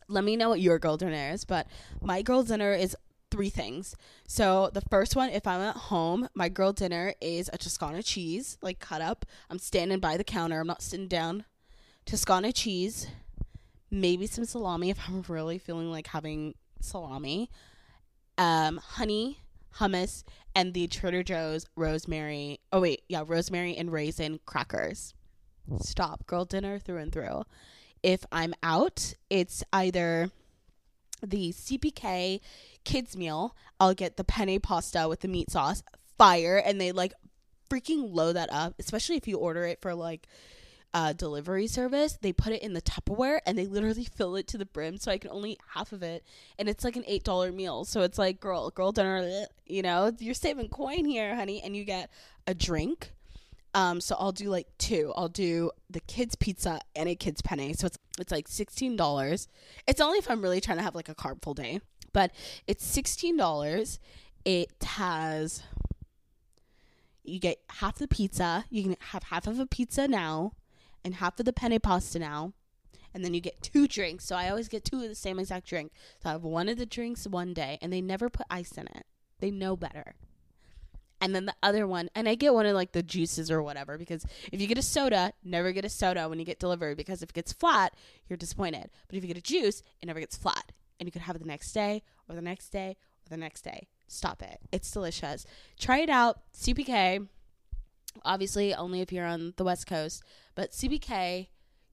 let 0.08 0.24
me 0.24 0.36
know 0.36 0.50
what 0.50 0.60
your 0.60 0.80
girl 0.80 0.98
dinner 0.98 1.32
is, 1.32 1.46
but 1.46 1.68
my 2.02 2.22
girl 2.22 2.44
dinner 2.44 2.74
is 2.74 2.96
three 3.32 3.50
things. 3.50 3.96
So 4.28 4.70
the 4.74 4.82
first 4.82 5.16
one, 5.16 5.30
if 5.30 5.46
I'm 5.48 5.62
at 5.62 5.76
home, 5.76 6.30
my 6.34 6.50
girl 6.50 6.74
dinner 6.74 7.14
is 7.22 7.50
a 7.52 7.58
Toscana 7.58 8.04
cheese, 8.04 8.58
like 8.62 8.80
cut 8.80 9.02
up. 9.02 9.26
I'm 9.50 9.60
standing 9.60 10.00
by 10.00 10.18
the 10.18 10.24
counter. 10.24 10.60
I'm 10.60 10.68
not 10.68 10.82
sitting 10.82 11.08
down. 11.08 11.46
Toscana 12.06 12.52
cheese, 12.52 13.08
maybe 13.90 14.28
some 14.28 14.46
salami 14.46 14.90
if 14.90 15.00
I'm 15.08 15.24
really 15.28 15.58
feeling 15.58 15.92
like 15.92 16.08
having 16.08 16.56
salami. 16.80 17.50
Um, 18.38 18.78
honey, 18.78 19.40
hummus, 19.78 20.24
and 20.54 20.74
the 20.74 20.88
Trader 20.88 21.24
Joe's 21.24 21.66
rosemary. 21.76 22.60
Oh 22.72 22.82
wait, 22.82 23.04
yeah, 23.10 23.24
rosemary 23.26 23.76
and 23.76 23.92
raisin 23.92 24.40
crackers. 24.46 25.14
Stop, 25.80 26.28
girl 26.28 26.46
dinner 26.46 26.80
through 26.80 26.98
and 26.98 27.12
through. 27.12 27.44
If 28.04 28.26
I'm 28.32 28.54
out, 28.62 29.16
it's 29.30 29.64
either 29.74 30.30
the 31.24 31.52
CPK 31.52 32.40
kids 32.86 33.18
meal, 33.18 33.56
I'll 33.80 33.94
get 33.94 34.16
the 34.16 34.24
penne 34.24 34.60
pasta 34.62 35.08
with 35.10 35.20
the 35.22 35.28
meat 35.28 35.52
sauce, 35.52 35.84
fire, 36.18 36.58
and 36.58 36.80
they 36.80 36.92
like 36.92 37.14
freaking 37.70 38.14
load 38.14 38.34
that 38.34 38.52
up, 38.52 38.76
especially 38.80 39.18
if 39.18 39.28
you 39.28 39.38
order 39.38 39.66
it 39.66 39.82
for 39.82 39.94
like 39.94 40.28
uh, 40.94 41.12
delivery 41.12 41.68
service. 41.68 42.18
They 42.22 42.32
put 42.32 42.54
it 42.54 42.62
in 42.62 42.74
the 42.74 42.82
Tupperware 42.82 43.40
and 43.46 43.58
they 43.58 43.66
literally 43.66 44.06
fill 44.16 44.36
it 44.38 44.48
to 44.48 44.58
the 44.58 44.66
brim, 44.66 44.98
so 44.98 45.12
I 45.12 45.18
can 45.18 45.32
only 45.32 45.54
eat 45.54 45.62
half 45.74 45.92
of 45.92 46.04
it, 46.04 46.24
and 46.58 46.70
it's 46.70 46.84
like 46.84 46.96
an 46.96 47.04
eight 47.06 47.24
dollar 47.24 47.52
meal. 47.52 47.84
So 47.84 48.02
it's 48.02 48.18
like, 48.18 48.40
girl, 48.40 48.70
girl 48.70 48.92
dinner, 48.92 49.46
you 49.66 49.82
know, 49.82 50.12
you're 50.20 50.34
saving 50.34 50.70
coin 50.70 51.06
here, 51.06 51.36
honey, 51.36 51.62
and 51.64 51.76
you 51.76 51.84
get 51.84 52.10
a 52.48 52.54
drink. 52.54 53.12
Um, 53.74 54.00
so 54.00 54.16
I'll 54.18 54.32
do 54.32 54.50
like 54.50 54.68
two. 54.78 55.12
I'll 55.18 55.28
do 55.28 55.72
the 55.90 56.00
kids 56.00 56.36
pizza 56.36 56.80
and 56.96 57.10
a 57.10 57.16
kids 57.16 57.42
penne. 57.42 57.74
So 57.74 57.88
it's 57.88 57.98
it's 58.18 58.32
like 58.32 58.48
sixteen 58.48 58.96
dollars. 58.96 59.50
It's 59.86 60.00
only 60.00 60.18
if 60.18 60.32
I'm 60.32 60.42
really 60.42 60.62
trying 60.62 60.78
to 60.78 60.84
have 60.84 60.96
like 60.96 61.10
a 61.10 61.16
carb 61.16 61.44
full 61.44 61.56
day 61.56 61.82
but 62.16 62.32
it's 62.66 62.98
$16. 62.98 64.00
It 64.46 64.72
has 64.84 65.64
you 67.26 67.40
get 67.40 67.58
half 67.70 67.98
the 67.98 68.08
pizza. 68.08 68.64
You 68.70 68.84
can 68.84 68.96
have 69.12 69.24
half 69.24 69.48
of 69.48 69.60
a 69.60 69.66
pizza 69.66 70.08
now 70.08 70.54
and 71.04 71.16
half 71.16 71.40
of 71.40 71.46
the 71.46 71.52
penne 71.52 71.78
pasta 71.82 72.20
now. 72.20 72.54
And 73.14 73.26
then 73.26 73.34
you 73.34 73.42
get 73.42 73.62
two 73.62 73.86
drinks. 73.88 74.24
So 74.26 74.36
I 74.36 74.50
always 74.50 74.70
get 74.70 74.86
two 74.86 75.02
of 75.04 75.10
the 75.10 75.16
same 75.16 75.40
exact 75.40 75.68
drink. 75.68 75.92
So 76.24 76.30
I 76.30 76.32
have 76.34 76.44
one 76.44 76.70
of 76.70 76.78
the 76.78 76.86
drinks 76.86 77.28
one 77.28 77.54
day 77.54 77.80
and 77.82 77.92
they 77.92 78.02
never 78.02 78.30
put 78.30 78.46
ice 78.50 78.74
in 78.78 78.88
it. 78.88 79.06
They 79.40 79.52
know 79.52 79.76
better. 79.76 80.16
And 81.20 81.36
then 81.36 81.46
the 81.46 81.56
other 81.62 81.86
one, 81.86 82.10
and 82.16 82.30
I 82.30 82.36
get 82.36 82.54
one 82.54 82.66
of 82.66 82.76
like 82.76 82.94
the 82.94 83.04
juices 83.04 83.52
or 83.52 83.62
whatever 83.62 83.98
because 83.98 84.26
if 84.54 84.62
you 84.62 84.68
get 84.68 84.78
a 84.78 84.84
soda, 84.84 85.34
never 85.44 85.74
get 85.74 85.84
a 85.84 85.90
soda 85.90 86.30
when 86.30 86.40
you 86.40 86.46
get 86.46 86.60
delivered 86.60 86.96
because 86.96 87.22
if 87.22 87.32
it 87.32 87.36
gets 87.36 87.52
flat, 87.52 87.94
you're 88.30 88.38
disappointed. 88.38 88.90
But 89.10 89.18
if 89.18 89.24
you 89.24 89.28
get 89.28 89.38
a 89.38 89.42
juice, 89.42 89.82
it 90.02 90.06
never 90.06 90.22
gets 90.22 90.38
flat 90.38 90.72
and 91.00 91.08
you 91.08 91.12
could 91.12 91.22
have 91.22 91.36
it 91.36 91.40
the 91.40 91.48
next 91.48 91.72
day 91.74 92.04
or 92.30 92.36
the 92.36 92.42
next 92.42 92.70
day 92.70 92.98
or 93.26 93.30
the 93.30 93.38
next 93.38 93.62
day. 93.62 93.88
Stop 94.08 94.42
it. 94.42 94.60
It's 94.72 94.92
delicious. 94.92 95.46
Try 95.80 96.00
it 96.00 96.10
out. 96.10 96.40
CPK, 96.54 97.28
obviously 98.24 98.74
only 98.74 99.02
if 99.02 99.12
you're 99.12 99.26
on 99.26 99.54
the 99.58 99.64
West 99.64 99.88
Coast, 99.88 100.24
but 100.54 100.72
CPK, 100.72 101.48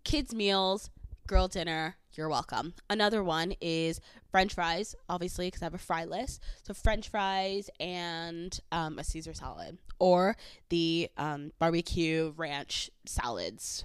kids' 0.05 0.35
meals, 0.35 0.91
girl 1.27 1.49
dinner, 1.49 1.97
you're 2.15 2.29
welcome. 2.29 2.75
Another 2.91 3.25
one 3.25 3.55
is 3.61 4.01
French 4.31 4.55
fries, 4.55 4.95
obviously, 5.09 5.47
because 5.47 5.62
I 5.62 5.67
have 5.67 5.75
a 5.75 5.79
fry 5.79 6.05
list. 6.05 6.43
So 6.62 6.75
French 6.75 7.09
fries 7.09 7.71
and 7.81 8.59
um, 8.71 8.99
a 8.99 9.05
Caesar 9.05 9.33
salad, 9.33 9.79
or 9.99 10.37
the 10.69 11.11
um, 11.17 11.53
barbecue 11.59 12.35
ranch 12.37 12.91
salads 13.07 13.85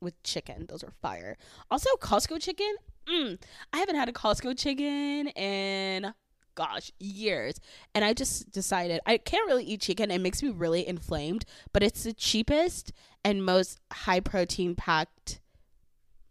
with 0.00 0.22
chicken. 0.22 0.66
Those 0.68 0.84
are 0.84 0.92
fire. 1.00 1.38
Also, 1.70 1.88
Costco 2.00 2.42
chicken 2.42 2.74
mm, 3.08 3.38
I 3.72 3.78
haven't 3.78 3.96
had 3.96 4.08
a 4.08 4.12
Costco 4.12 4.58
chicken 4.58 5.28
in 5.28 6.12
gosh, 6.54 6.90
years. 6.98 7.60
And 7.94 8.04
I 8.04 8.12
just 8.12 8.50
decided 8.50 9.00
I 9.06 9.18
can't 9.18 9.46
really 9.46 9.64
eat 9.64 9.80
chicken. 9.80 10.10
It 10.10 10.20
makes 10.20 10.42
me 10.42 10.50
really 10.50 10.86
inflamed, 10.86 11.44
but 11.72 11.82
it's 11.82 12.04
the 12.04 12.12
cheapest 12.12 12.92
and 13.24 13.44
most 13.44 13.80
high 13.92 14.20
protein 14.20 14.74
packed 14.74 15.40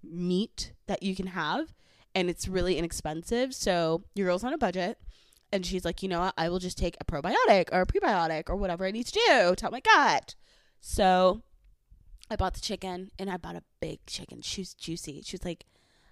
meat 0.04 0.74
that 0.88 1.04
you 1.04 1.16
can 1.16 1.28
have. 1.28 1.74
And 2.14 2.30
it's 2.30 2.48
really 2.48 2.78
inexpensive. 2.78 3.54
So 3.54 4.04
your 4.16 4.28
girl's 4.28 4.44
on 4.44 4.54
a 4.54 4.58
budget. 4.58 4.98
And 5.54 5.66
she's 5.66 5.84
like, 5.84 6.02
you 6.02 6.10
know 6.10 6.22
what? 6.22 6.34
I 6.38 6.50
will 6.50 6.60
just 6.60 6.78
take 6.78 6.96
a 7.00 7.06
probiotic 7.06 7.70
or 7.72 7.82
a 7.82 7.86
prebiotic 7.86 8.50
or 8.50 8.56
whatever 8.56 8.86
I 8.86 8.92
need 8.92 9.08
to 9.08 9.20
do 9.28 9.56
to 9.56 9.62
help 9.62 9.74
my 9.74 9.82
gut. 9.82 10.36
So 10.80 11.42
I 12.30 12.38
bought 12.38 12.54
the 12.54 12.62
chicken 12.62 13.12
and 13.20 13.30
I 13.30 13.36
bought 13.36 13.58
a 13.58 13.64
big 13.82 14.00
chicken. 14.06 14.42
She 14.42 14.62
was 14.62 14.74
juicy. 14.74 15.22
She 15.26 15.36
was 15.36 15.44
like 15.44 15.66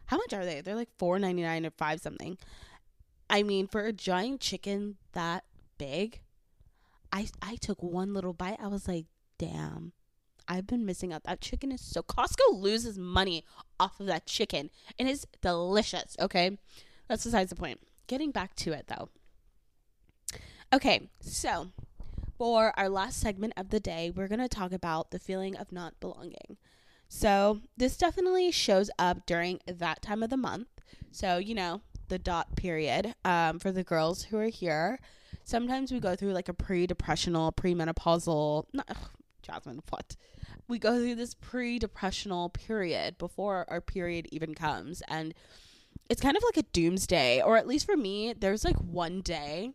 how 0.10 0.18
much 0.18 0.34
are 0.34 0.44
they? 0.44 0.62
They're 0.62 0.76
like 0.76 0.90
four 0.98 1.20
ninety 1.20 1.44
nine 1.44 1.66
or 1.66 1.70
five 1.70 2.02
something. 2.02 2.38
I 3.30 3.44
mean, 3.44 3.68
for 3.68 3.82
a 3.82 3.94
giant 3.94 4.42
chicken 4.42 4.98
that 5.14 5.44
big, 5.78 6.22
I 7.14 7.28
I 7.44 7.58
took 7.58 7.84
one 7.84 8.14
little 8.14 8.34
bite. 8.34 8.58
I 8.60 8.68
was 8.68 8.88
like, 8.88 9.06
damn. 9.38 9.94
I've 10.52 10.66
been 10.66 10.84
missing 10.84 11.14
out. 11.14 11.26
That 11.26 11.42
chicken 11.42 11.72
is 11.72 11.80
so 11.80 12.02
Costco 12.02 12.54
loses 12.54 12.98
money 12.98 13.46
off 13.80 14.00
of 14.00 14.08
that 14.08 14.26
chicken. 14.26 14.72
And 14.98 15.08
it's 15.08 15.28
delicious, 15.42 16.18
okay? 16.20 16.58
That's 17.08 17.24
besides 17.24 17.52
the 17.52 17.56
point. 17.56 17.80
Getting 18.08 18.32
back 18.32 18.56
to 18.56 18.72
it 18.74 18.88
though. 18.88 19.10
Okay, 20.74 21.10
so 21.22 21.68
for 22.36 22.74
our 22.80 22.90
last 22.90 23.20
segment 23.20 23.54
of 23.58 23.70
the 23.70 23.80
day, 23.80 24.12
we're 24.16 24.28
going 24.28 24.40
to 24.40 24.48
talk 24.48 24.72
about 24.72 25.12
the 25.12 25.20
feeling 25.20 25.56
of 25.56 25.72
not 25.72 26.00
belonging. 26.00 26.58
So, 27.10 27.62
this 27.76 27.98
definitely 27.98 28.52
shows 28.52 28.92
up 29.00 29.26
during 29.26 29.60
that 29.68 30.02
time 30.02 30.22
of 30.24 30.30
the 30.30 30.38
month. 30.38 30.68
So, 31.12 31.38
you 31.38 31.56
know, 31.56 31.82
the 32.08 32.20
dot 32.20 32.56
period 32.56 33.16
um, 33.26 33.60
for 33.60 33.72
the 33.72 33.84
girls 33.84 34.24
who 34.26 34.38
are 34.38 34.50
here. 34.50 35.00
Sometimes 35.44 35.92
we 35.92 36.00
go 36.00 36.16
through 36.16 36.34
like 36.34 36.50
a 36.50 36.54
pre 36.54 36.86
depressional, 36.86 37.52
premenopausal, 37.52 38.66
not, 38.74 38.88
Jazmine, 39.48 39.82
what? 39.90 40.16
We 40.68 40.78
go 40.78 40.98
through 40.98 41.16
this 41.16 41.34
pre 41.34 41.80
depressional 41.80 42.50
period 42.50 43.18
before 43.18 43.66
our 43.70 43.82
period 43.82 44.28
even 44.32 44.54
comes. 44.54 45.02
And 45.08 45.34
it's 46.10 46.22
kind 46.22 46.38
of 46.38 46.44
like 46.44 46.58
a 46.58 46.68
doomsday, 46.72 47.42
or 47.42 47.58
at 47.58 47.68
least 47.68 47.86
for 47.86 47.98
me, 47.98 48.34
there's 48.34 48.64
like 48.64 48.78
one 48.78 49.22
day, 49.22 49.72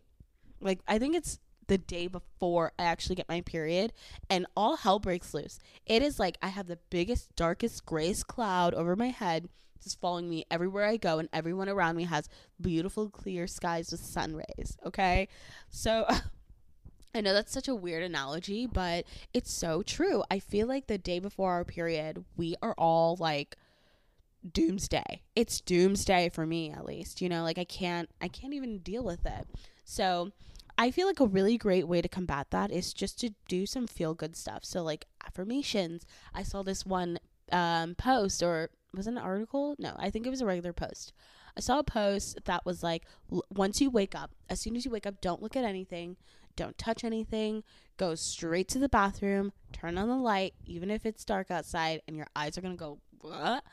like, 0.61 0.79
I 0.87 0.99
think 0.99 1.15
it's 1.15 1.39
the 1.67 1.77
day 1.77 2.07
before 2.07 2.71
I 2.77 2.83
actually 2.83 3.15
get 3.15 3.29
my 3.29 3.41
period, 3.41 3.93
and 4.29 4.45
all 4.55 4.77
hell 4.77 4.99
breaks 4.99 5.33
loose. 5.33 5.59
It 5.85 6.01
is 6.01 6.19
like 6.19 6.37
I 6.41 6.47
have 6.47 6.67
the 6.67 6.79
biggest, 6.89 7.35
darkest, 7.35 7.85
grayest 7.85 8.27
cloud 8.27 8.73
over 8.73 8.95
my 8.95 9.09
head, 9.09 9.49
just 9.83 9.99
following 9.99 10.29
me 10.29 10.45
everywhere 10.49 10.85
I 10.85 10.97
go, 10.97 11.19
and 11.19 11.29
everyone 11.33 11.69
around 11.69 11.95
me 11.95 12.03
has 12.03 12.29
beautiful, 12.59 13.09
clear 13.09 13.47
skies 13.47 13.91
with 13.91 14.01
sun 14.01 14.35
rays. 14.35 14.77
Okay, 14.85 15.27
so. 15.69 16.07
I 17.13 17.21
know 17.21 17.33
that's 17.33 17.53
such 17.53 17.69
a 17.69 17.75
weird 17.75 18.03
analogy, 18.03 18.65
but 18.65 19.05
it's 19.33 19.49
so 19.49 19.81
true. 19.83 20.21
I 20.29 20.39
feel 20.39 20.67
like 20.67 20.87
the 20.87 20.97
day 20.97 21.19
before 21.19 21.53
our 21.53 21.63
period, 21.63 22.25
we 22.35 22.57
are 22.61 22.75
all 22.77 23.15
like 23.17 23.55
doomsday. 24.51 25.21
It's 25.35 25.61
doomsday 25.61 26.29
for 26.29 26.45
me 26.45 26.71
at 26.71 26.85
least. 26.85 27.21
You 27.21 27.29
know, 27.29 27.43
like 27.43 27.57
I 27.57 27.63
can't 27.63 28.09
I 28.21 28.27
can't 28.27 28.53
even 28.53 28.79
deal 28.79 29.03
with 29.03 29.25
it. 29.25 29.47
So, 29.83 30.31
I 30.77 30.91
feel 30.91 31.07
like 31.07 31.19
a 31.19 31.25
really 31.25 31.57
great 31.57 31.87
way 31.87 32.01
to 32.01 32.09
combat 32.09 32.47
that 32.51 32.71
is 32.71 32.93
just 32.93 33.19
to 33.21 33.31
do 33.47 33.65
some 33.65 33.87
feel 33.87 34.13
good 34.13 34.35
stuff. 34.35 34.65
So 34.65 34.83
like 34.83 35.05
affirmations. 35.25 36.05
I 36.33 36.43
saw 36.43 36.63
this 36.63 36.85
one 36.85 37.19
um, 37.51 37.95
post 37.95 38.43
or 38.43 38.69
was 38.93 39.07
it 39.07 39.11
an 39.11 39.17
article? 39.17 39.75
No, 39.77 39.95
I 39.97 40.09
think 40.09 40.25
it 40.25 40.29
was 40.29 40.41
a 40.41 40.45
regular 40.45 40.73
post. 40.73 41.13
I 41.57 41.61
saw 41.61 41.79
a 41.79 41.83
post 41.83 42.39
that 42.45 42.65
was 42.65 42.83
like 42.83 43.03
once 43.49 43.79
you 43.79 43.89
wake 43.89 44.15
up, 44.15 44.31
as 44.49 44.59
soon 44.59 44.75
as 44.75 44.85
you 44.85 44.91
wake 44.91 45.05
up, 45.05 45.21
don't 45.21 45.41
look 45.41 45.55
at 45.55 45.63
anything, 45.63 46.17
don't 46.55 46.77
touch 46.77 47.03
anything, 47.03 47.63
go 47.97 48.15
straight 48.15 48.67
to 48.69 48.79
the 48.79 48.89
bathroom, 48.89 49.53
turn 49.71 49.97
on 49.97 50.09
the 50.09 50.15
light, 50.15 50.53
even 50.65 50.91
if 50.91 51.05
it's 51.05 51.23
dark 51.23 51.51
outside 51.51 52.01
and 52.07 52.17
your 52.17 52.27
eyes 52.35 52.57
are 52.57 52.61
going 52.61 52.75
to 52.75 52.79
go 52.79 52.99
what? 53.21 53.63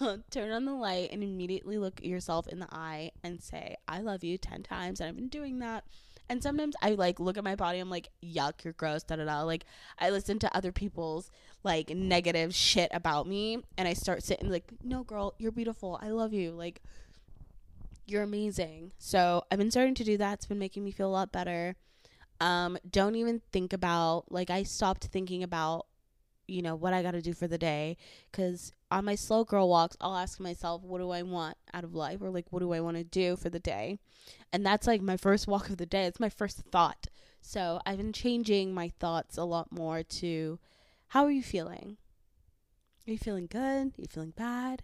turn 0.30 0.50
on 0.50 0.64
the 0.64 0.72
light 0.72 1.10
and 1.12 1.22
immediately 1.22 1.78
look 1.78 2.02
yourself 2.02 2.46
in 2.48 2.58
the 2.58 2.68
eye 2.72 3.10
and 3.22 3.42
say, 3.42 3.76
I 3.86 4.00
love 4.00 4.24
you 4.24 4.38
10 4.38 4.62
times. 4.62 5.00
And 5.00 5.08
I've 5.08 5.16
been 5.16 5.28
doing 5.28 5.58
that 5.60 5.84
and 6.28 6.42
sometimes 6.42 6.74
I 6.82 6.90
like 6.90 7.20
look 7.20 7.38
at 7.38 7.44
my 7.44 7.56
body, 7.56 7.78
I'm 7.78 7.90
like, 7.90 8.08
yuck, 8.22 8.64
you're 8.64 8.74
gross, 8.74 9.02
da 9.02 9.16
da 9.16 9.24
da. 9.24 9.42
Like 9.42 9.64
I 9.98 10.10
listen 10.10 10.38
to 10.40 10.56
other 10.56 10.72
people's 10.72 11.30
like 11.64 11.90
negative 11.90 12.54
shit 12.54 12.90
about 12.92 13.26
me 13.26 13.58
and 13.76 13.88
I 13.88 13.94
start 13.94 14.22
sitting 14.22 14.50
like, 14.50 14.64
no 14.82 15.04
girl, 15.04 15.34
you're 15.38 15.52
beautiful. 15.52 15.98
I 16.02 16.10
love 16.10 16.32
you. 16.32 16.52
Like 16.52 16.82
you're 18.06 18.22
amazing. 18.22 18.92
So 18.98 19.44
I've 19.50 19.58
been 19.58 19.70
starting 19.70 19.94
to 19.96 20.04
do 20.04 20.16
that. 20.18 20.34
It's 20.34 20.46
been 20.46 20.58
making 20.58 20.84
me 20.84 20.90
feel 20.90 21.08
a 21.08 21.10
lot 21.10 21.32
better. 21.32 21.76
Um, 22.40 22.78
don't 22.88 23.16
even 23.16 23.42
think 23.52 23.72
about 23.72 24.30
like 24.30 24.48
I 24.50 24.62
stopped 24.62 25.06
thinking 25.06 25.42
about 25.42 25.86
you 26.48 26.62
know 26.62 26.74
what 26.74 26.92
I 26.92 27.02
got 27.02 27.12
to 27.12 27.22
do 27.22 27.34
for 27.34 27.46
the 27.46 27.58
day 27.58 27.96
cuz 28.32 28.72
on 28.90 29.04
my 29.04 29.14
slow 29.14 29.44
girl 29.44 29.68
walks 29.68 29.96
I'll 30.00 30.16
ask 30.16 30.40
myself 30.40 30.82
what 30.82 30.98
do 30.98 31.10
I 31.10 31.22
want 31.22 31.56
out 31.72 31.84
of 31.84 31.94
life? 31.94 32.20
or 32.22 32.30
like 32.30 32.46
what 32.50 32.60
do 32.60 32.72
I 32.72 32.80
want 32.80 32.96
to 32.96 33.04
do 33.04 33.36
for 33.36 33.50
the 33.50 33.60
day? 33.60 33.98
And 34.52 34.64
that's 34.64 34.86
like 34.86 35.02
my 35.02 35.16
first 35.16 35.46
walk 35.46 35.68
of 35.68 35.76
the 35.76 35.86
day. 35.86 36.04
It's 36.06 36.18
my 36.20 36.30
first 36.30 36.58
thought. 36.72 37.06
So 37.40 37.80
I've 37.86 37.98
been 37.98 38.12
changing 38.12 38.74
my 38.74 38.88
thoughts 38.98 39.36
a 39.36 39.44
lot 39.44 39.70
more 39.70 40.02
to 40.02 40.58
how 41.08 41.24
are 41.24 41.30
you 41.30 41.42
feeling? 41.42 41.98
Are 43.06 43.12
you 43.12 43.18
feeling 43.18 43.46
good? 43.46 43.88
Are 43.88 44.00
you 44.00 44.08
feeling 44.08 44.32
bad? 44.36 44.82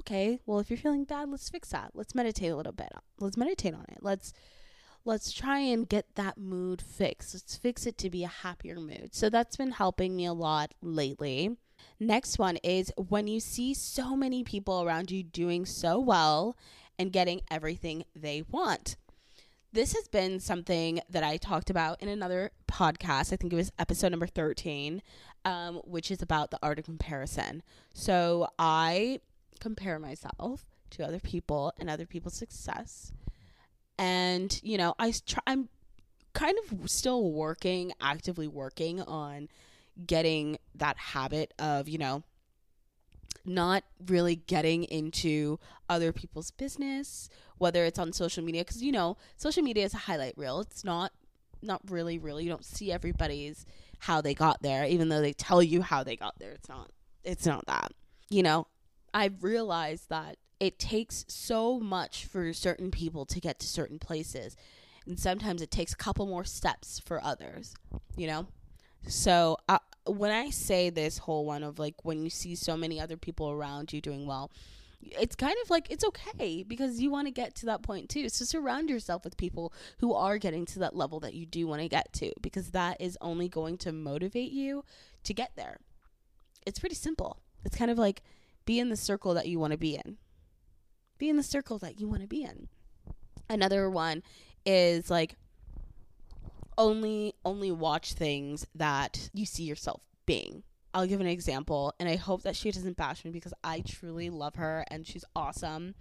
Okay 0.00 0.40
well 0.44 0.58
if 0.58 0.70
you're 0.70 0.76
feeling 0.76 1.04
bad 1.04 1.30
let's 1.30 1.48
fix 1.48 1.70
that. 1.70 1.92
Let's 1.94 2.14
meditate 2.14 2.52
a 2.52 2.56
little 2.56 2.72
bit 2.72 2.92
let's 3.18 3.36
meditate 3.36 3.74
on 3.74 3.86
it. 3.88 3.98
Let's 4.02 4.32
let's 5.04 5.32
try 5.32 5.58
and 5.58 5.88
get 5.88 6.14
that 6.14 6.38
mood 6.38 6.80
fixed. 6.80 7.34
Let's 7.34 7.56
fix 7.56 7.86
it 7.86 7.98
to 7.98 8.10
be 8.10 8.24
a 8.24 8.28
happier 8.28 8.80
mood. 8.80 9.10
So 9.12 9.28
that's 9.28 9.56
been 9.56 9.72
helping 9.72 10.16
me 10.16 10.24
a 10.24 10.32
lot 10.32 10.72
lately. 10.80 11.56
Next 12.00 12.38
one 12.38 12.56
is 12.58 12.92
when 12.96 13.26
you 13.28 13.40
see 13.40 13.74
so 13.74 14.16
many 14.16 14.42
people 14.42 14.82
around 14.82 15.10
you 15.10 15.22
doing 15.22 15.66
so 15.66 15.98
well 15.98 16.56
and 16.98 17.12
getting 17.12 17.42
everything 17.50 18.04
they 18.14 18.42
want. 18.50 18.96
This 19.72 19.92
has 19.94 20.06
been 20.06 20.38
something 20.38 21.00
that 21.10 21.24
I 21.24 21.36
talked 21.36 21.68
about 21.68 22.00
in 22.00 22.08
another 22.08 22.52
podcast. 22.70 23.32
I 23.32 23.36
think 23.36 23.52
it 23.52 23.56
was 23.56 23.72
episode 23.78 24.12
number 24.12 24.28
13, 24.28 25.02
um, 25.44 25.76
which 25.84 26.10
is 26.10 26.22
about 26.22 26.50
the 26.52 26.60
art 26.62 26.78
of 26.78 26.84
comparison. 26.84 27.62
So 27.92 28.48
I 28.58 29.20
compare 29.60 29.98
myself 29.98 30.64
to 30.90 31.04
other 31.04 31.18
people 31.18 31.72
and 31.78 31.90
other 31.90 32.06
people's 32.06 32.34
success 32.34 33.12
and 33.98 34.60
you 34.62 34.76
know 34.76 34.94
i 34.98 35.12
try 35.26 35.42
i'm 35.46 35.68
kind 36.32 36.56
of 36.64 36.90
still 36.90 37.30
working 37.30 37.92
actively 38.00 38.48
working 38.48 39.00
on 39.02 39.48
getting 40.06 40.58
that 40.74 40.96
habit 40.96 41.54
of 41.58 41.88
you 41.88 41.98
know 41.98 42.22
not 43.46 43.84
really 44.06 44.36
getting 44.36 44.84
into 44.84 45.58
other 45.88 46.12
people's 46.12 46.50
business 46.50 47.28
whether 47.58 47.84
it's 47.84 47.98
on 47.98 48.12
social 48.12 48.42
media 48.42 48.62
because 48.62 48.82
you 48.82 48.92
know 48.92 49.16
social 49.36 49.62
media 49.62 49.84
is 49.84 49.94
a 49.94 49.98
highlight 49.98 50.36
reel. 50.36 50.60
It's 50.60 50.84
not 50.84 51.12
not 51.62 51.80
really 51.88 52.18
really. 52.18 52.44
You 52.44 52.50
don't 52.50 52.64
see 52.64 52.92
everybody's 52.92 53.64
how 54.00 54.20
they 54.20 54.34
got 54.34 54.62
there 54.62 54.84
even 54.84 55.08
though 55.08 55.20
they 55.20 55.32
tell 55.32 55.62
you 55.62 55.82
how 55.82 56.04
they 56.04 56.16
got 56.16 56.38
there. 56.38 56.52
It's 56.52 56.68
not 56.68 56.90
it's 57.22 57.46
not 57.46 57.66
that 57.66 57.92
you 58.28 58.42
know? 58.42 58.66
I've 59.12 59.44
realized 59.44 60.08
that 60.08 60.38
it 60.64 60.78
takes 60.78 61.24
so 61.28 61.78
much 61.78 62.24
for 62.24 62.52
certain 62.52 62.90
people 62.90 63.24
to 63.26 63.40
get 63.40 63.58
to 63.58 63.66
certain 63.66 63.98
places 63.98 64.56
and 65.06 65.18
sometimes 65.18 65.60
it 65.60 65.70
takes 65.70 65.92
a 65.92 65.96
couple 65.96 66.26
more 66.26 66.44
steps 66.44 67.00
for 67.04 67.22
others 67.22 67.74
you 68.16 68.26
know? 68.26 68.46
So 69.06 69.58
uh, 69.68 69.78
when 70.06 70.30
i 70.30 70.50
say 70.50 70.90
this 70.90 71.18
whole 71.18 71.44
one 71.44 71.62
of 71.62 71.78
like 71.78 71.94
when 72.04 72.22
you 72.22 72.30
see 72.30 72.54
so 72.54 72.76
many 72.76 73.00
other 73.00 73.16
people 73.16 73.50
around 73.50 73.92
you 73.92 74.00
doing 74.00 74.26
well 74.26 74.50
it's 75.20 75.36
kind 75.36 75.56
of 75.62 75.70
like 75.70 75.86
it's 75.90 76.04
okay 76.04 76.62
because 76.62 77.00
you 77.00 77.10
want 77.10 77.26
to 77.26 77.30
get 77.30 77.54
to 77.56 77.66
that 77.66 77.82
point 77.82 78.08
too. 78.08 78.28
So 78.28 78.44
surround 78.44 78.88
yourself 78.88 79.24
with 79.24 79.36
people 79.36 79.72
who 79.98 80.14
are 80.14 80.38
getting 80.38 80.64
to 80.66 80.78
that 80.80 80.96
level 80.96 81.20
that 81.20 81.34
you 81.34 81.46
do 81.46 81.66
want 81.66 81.82
to 81.82 81.88
get 81.88 82.12
to 82.14 82.32
because 82.40 82.70
that 82.70 83.00
is 83.00 83.18
only 83.20 83.48
going 83.48 83.78
to 83.78 83.92
motivate 83.92 84.52
you 84.52 84.84
to 85.24 85.34
get 85.34 85.52
there. 85.56 85.78
It's 86.66 86.78
pretty 86.78 86.94
simple. 86.94 87.38
It's 87.64 87.76
kind 87.76 87.90
of 87.90 87.98
like 87.98 88.22
be 88.64 88.78
in 88.78 88.88
the 88.88 88.96
circle 88.96 89.34
that 89.34 89.46
you 89.46 89.58
want 89.58 89.72
to 89.72 89.78
be 89.78 89.96
in 89.96 90.16
be 91.24 91.30
in 91.30 91.36
the 91.36 91.42
circle 91.42 91.78
that 91.78 91.98
you 91.98 92.06
want 92.06 92.20
to 92.20 92.28
be 92.28 92.42
in. 92.42 92.68
Another 93.48 93.88
one 93.88 94.22
is 94.66 95.10
like 95.10 95.36
only 96.76 97.34
only 97.44 97.70
watch 97.70 98.12
things 98.12 98.66
that 98.74 99.30
you 99.32 99.46
see 99.46 99.62
yourself 99.62 100.02
being. 100.26 100.62
I'll 100.92 101.06
give 101.06 101.20
an 101.20 101.26
example 101.26 101.94
and 101.98 102.08
I 102.08 102.16
hope 102.16 102.42
that 102.42 102.56
she 102.56 102.70
doesn't 102.70 102.96
bash 102.96 103.24
me 103.24 103.30
because 103.30 103.54
I 103.64 103.80
truly 103.80 104.28
love 104.28 104.56
her 104.56 104.84
and 104.90 105.06
she's 105.06 105.24
awesome. 105.34 105.94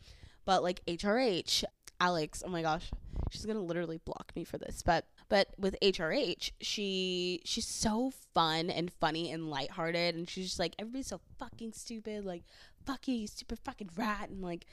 But 0.46 0.62
like 0.62 0.84
HRH, 0.86 1.64
Alex, 2.02 2.44
oh 2.46 2.50
my 2.50 2.62
gosh, 2.62 2.92
she's 3.32 3.46
going 3.46 3.58
to 3.58 3.64
literally 3.64 4.00
block 4.04 4.34
me 4.36 4.44
for 4.44 4.58
this. 4.58 4.84
But 4.84 5.06
but 5.30 5.48
with 5.58 5.78
HRH, 5.82 6.52
she 6.60 7.42
she's 7.46 7.68
so 7.68 8.12
fun 8.34 8.70
and 8.70 8.92
funny 9.00 9.32
and 9.32 9.50
lighthearted 9.50 10.16
and 10.16 10.30
she's 10.30 10.48
just 10.48 10.60
like 10.60 10.76
everybody's 10.78 11.08
so 11.08 11.22
fucking 11.40 11.72
stupid, 11.72 12.26
like 12.26 12.44
fuck 12.86 13.08
you, 13.08 13.16
you 13.16 13.28
stupid 13.28 13.60
fucking 13.64 13.90
rat 13.96 14.30
and 14.30 14.42
like 14.42 14.66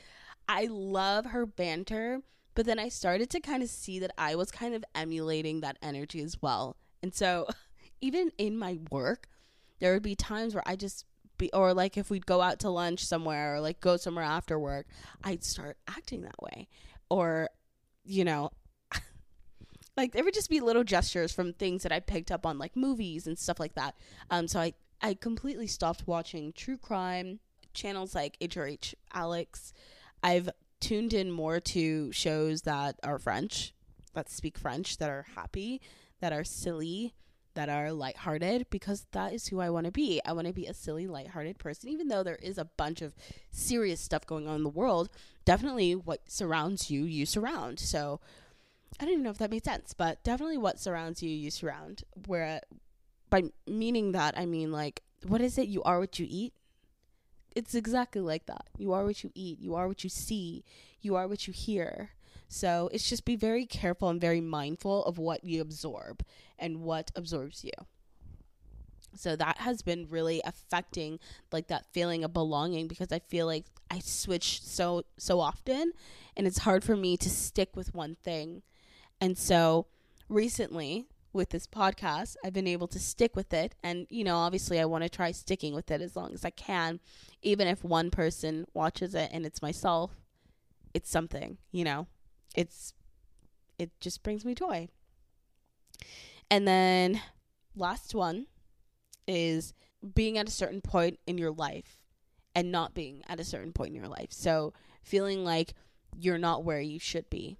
I 0.52 0.66
love 0.68 1.26
her 1.26 1.46
banter, 1.46 2.22
but 2.56 2.66
then 2.66 2.80
I 2.80 2.88
started 2.88 3.30
to 3.30 3.40
kind 3.40 3.62
of 3.62 3.68
see 3.68 4.00
that 4.00 4.10
I 4.18 4.34
was 4.34 4.50
kind 4.50 4.74
of 4.74 4.84
emulating 4.96 5.60
that 5.60 5.78
energy 5.80 6.20
as 6.22 6.42
well. 6.42 6.76
And 7.04 7.14
so 7.14 7.46
even 8.00 8.32
in 8.36 8.58
my 8.58 8.80
work, 8.90 9.28
there 9.78 9.94
would 9.94 10.02
be 10.02 10.16
times 10.16 10.52
where 10.52 10.64
I 10.66 10.74
just 10.74 11.04
be 11.38 11.50
or 11.52 11.72
like 11.72 11.96
if 11.96 12.10
we'd 12.10 12.26
go 12.26 12.40
out 12.40 12.58
to 12.60 12.68
lunch 12.68 13.04
somewhere 13.04 13.54
or 13.54 13.60
like 13.60 13.80
go 13.80 13.96
somewhere 13.96 14.24
after 14.24 14.58
work, 14.58 14.86
I'd 15.22 15.44
start 15.44 15.76
acting 15.86 16.22
that 16.22 16.42
way. 16.42 16.66
Or 17.08 17.48
you 18.04 18.24
know, 18.24 18.50
like 19.96 20.10
there 20.10 20.24
would 20.24 20.34
just 20.34 20.50
be 20.50 20.58
little 20.58 20.82
gestures 20.82 21.30
from 21.30 21.52
things 21.52 21.84
that 21.84 21.92
I 21.92 22.00
picked 22.00 22.32
up 22.32 22.44
on 22.44 22.58
like 22.58 22.74
movies 22.74 23.28
and 23.28 23.38
stuff 23.38 23.60
like 23.60 23.76
that. 23.76 23.94
Um 24.30 24.48
so 24.48 24.58
I 24.58 24.74
I 25.00 25.14
completely 25.14 25.68
stopped 25.68 26.08
watching 26.08 26.52
true 26.52 26.76
crime 26.76 27.38
channels 27.72 28.16
like 28.16 28.36
HRH 28.40 28.94
Alex 29.14 29.72
I've 30.22 30.50
tuned 30.80 31.12
in 31.12 31.30
more 31.30 31.60
to 31.60 32.10
shows 32.12 32.62
that 32.62 32.96
are 33.02 33.18
French, 33.18 33.74
that 34.14 34.30
speak 34.30 34.58
French, 34.58 34.98
that 34.98 35.10
are 35.10 35.26
happy, 35.34 35.80
that 36.20 36.32
are 36.32 36.44
silly, 36.44 37.14
that 37.54 37.68
are 37.68 37.92
lighthearted 37.92 38.66
because 38.70 39.06
that 39.12 39.32
is 39.32 39.48
who 39.48 39.60
I 39.60 39.70
want 39.70 39.86
to 39.86 39.92
be. 39.92 40.20
I 40.24 40.32
want 40.32 40.46
to 40.46 40.52
be 40.52 40.66
a 40.66 40.74
silly, 40.74 41.06
lighthearted 41.06 41.58
person, 41.58 41.88
even 41.88 42.08
though 42.08 42.22
there 42.22 42.36
is 42.36 42.58
a 42.58 42.64
bunch 42.64 43.02
of 43.02 43.14
serious 43.50 44.00
stuff 44.00 44.26
going 44.26 44.46
on 44.46 44.56
in 44.56 44.62
the 44.62 44.68
world. 44.68 45.10
Definitely 45.44 45.94
what 45.94 46.30
surrounds 46.30 46.90
you, 46.90 47.04
you 47.04 47.26
surround. 47.26 47.78
So 47.80 48.20
I 48.98 49.04
don't 49.04 49.12
even 49.12 49.24
know 49.24 49.30
if 49.30 49.38
that 49.38 49.50
made 49.50 49.64
sense, 49.64 49.94
but 49.94 50.22
definitely 50.22 50.58
what 50.58 50.78
surrounds 50.78 51.22
you, 51.22 51.30
you 51.30 51.50
surround. 51.50 52.04
Where 52.26 52.60
by 53.30 53.44
meaning 53.66 54.12
that, 54.12 54.38
I 54.38 54.46
mean 54.46 54.72
like, 54.72 55.02
what 55.26 55.40
is 55.40 55.58
it? 55.58 55.68
You 55.68 55.82
are 55.82 55.98
what 55.98 56.18
you 56.18 56.26
eat. 56.28 56.52
It's 57.54 57.74
exactly 57.74 58.20
like 58.20 58.46
that. 58.46 58.66
You 58.78 58.92
are 58.92 59.04
what 59.04 59.22
you 59.24 59.30
eat. 59.34 59.60
You 59.60 59.74
are 59.74 59.88
what 59.88 60.04
you 60.04 60.10
see. 60.10 60.64
You 61.00 61.16
are 61.16 61.26
what 61.26 61.46
you 61.46 61.52
hear. 61.52 62.10
So 62.48 62.90
it's 62.92 63.08
just 63.08 63.24
be 63.24 63.36
very 63.36 63.64
careful 63.64 64.08
and 64.08 64.20
very 64.20 64.40
mindful 64.40 65.04
of 65.04 65.18
what 65.18 65.44
you 65.44 65.60
absorb 65.60 66.24
and 66.58 66.82
what 66.82 67.10
absorbs 67.14 67.64
you. 67.64 67.70
So 69.16 69.36
that 69.36 69.58
has 69.58 69.82
been 69.82 70.06
really 70.08 70.40
affecting 70.44 71.18
like 71.52 71.68
that 71.68 71.86
feeling 71.92 72.24
of 72.24 72.32
belonging 72.32 72.86
because 72.88 73.12
I 73.12 73.18
feel 73.20 73.46
like 73.46 73.66
I 73.90 73.98
switch 73.98 74.62
so 74.62 75.04
so 75.16 75.40
often 75.40 75.92
and 76.36 76.46
it's 76.46 76.58
hard 76.58 76.84
for 76.84 76.96
me 76.96 77.16
to 77.18 77.28
stick 77.30 77.70
with 77.74 77.94
one 77.94 78.16
thing. 78.22 78.62
And 79.20 79.36
so 79.36 79.86
recently 80.28 81.06
with 81.32 81.50
this 81.50 81.66
podcast, 81.66 82.36
I've 82.44 82.52
been 82.52 82.66
able 82.66 82.88
to 82.88 82.98
stick 82.98 83.36
with 83.36 83.52
it 83.52 83.74
and 83.82 84.06
you 84.10 84.24
know, 84.24 84.36
obviously 84.36 84.80
I 84.80 84.84
want 84.84 85.04
to 85.04 85.10
try 85.10 85.32
sticking 85.32 85.74
with 85.74 85.90
it 85.90 86.00
as 86.00 86.16
long 86.16 86.32
as 86.34 86.44
I 86.44 86.50
can 86.50 87.00
even 87.42 87.66
if 87.68 87.84
one 87.84 88.10
person 88.10 88.66
watches 88.74 89.14
it 89.14 89.30
and 89.32 89.46
it's 89.46 89.62
myself. 89.62 90.12
It's 90.92 91.10
something, 91.10 91.58
you 91.70 91.84
know 91.84 92.06
it's 92.54 92.94
it 93.78 93.90
just 94.00 94.22
brings 94.22 94.44
me 94.44 94.54
joy. 94.54 94.88
And 96.50 96.66
then 96.66 97.22
last 97.74 98.14
one 98.14 98.46
is 99.26 99.72
being 100.14 100.36
at 100.36 100.48
a 100.48 100.52
certain 100.52 100.80
point 100.80 101.18
in 101.26 101.38
your 101.38 101.52
life 101.52 102.02
and 102.54 102.70
not 102.70 102.94
being 102.94 103.22
at 103.28 103.40
a 103.40 103.44
certain 103.44 103.72
point 103.72 103.90
in 103.90 103.94
your 103.94 104.08
life. 104.08 104.32
So 104.32 104.74
feeling 105.02 105.44
like 105.44 105.74
you're 106.14 106.38
not 106.38 106.64
where 106.64 106.80
you 106.80 106.98
should 106.98 107.30
be. 107.30 107.56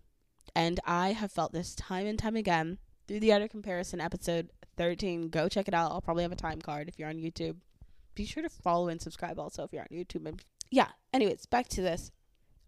And 0.55 0.81
I 0.85 1.13
have 1.13 1.33
felt 1.33 1.53
this 1.53 1.75
time 1.75 2.07
and 2.07 2.19
time 2.19 2.37
again 2.37 2.79
through 3.11 3.19
the 3.19 3.33
utter 3.33 3.49
comparison 3.49 4.01
episode 4.01 4.51
13. 4.77 5.31
Go 5.31 5.49
check 5.49 5.67
it 5.67 5.75
out. 5.75 5.91
I'll 5.91 6.01
probably 6.01 6.23
have 6.23 6.31
a 6.31 6.37
time 6.37 6.61
card 6.61 6.89
if 6.89 6.97
you're 6.97 7.09
on 7.09 7.17
YouTube. 7.17 7.57
Be 8.15 8.25
sure 8.25 8.45
to 8.45 8.49
follow 8.49 8.87
and 8.87 9.03
subscribe 9.03 9.37
also 9.37 9.65
if 9.65 9.73
you're 9.73 9.83
on 9.83 9.89
YouTube. 9.89 10.29
And 10.29 10.41
yeah, 10.71 10.87
anyways, 11.13 11.45
back 11.47 11.67
to 11.71 11.83
this. 11.83 12.13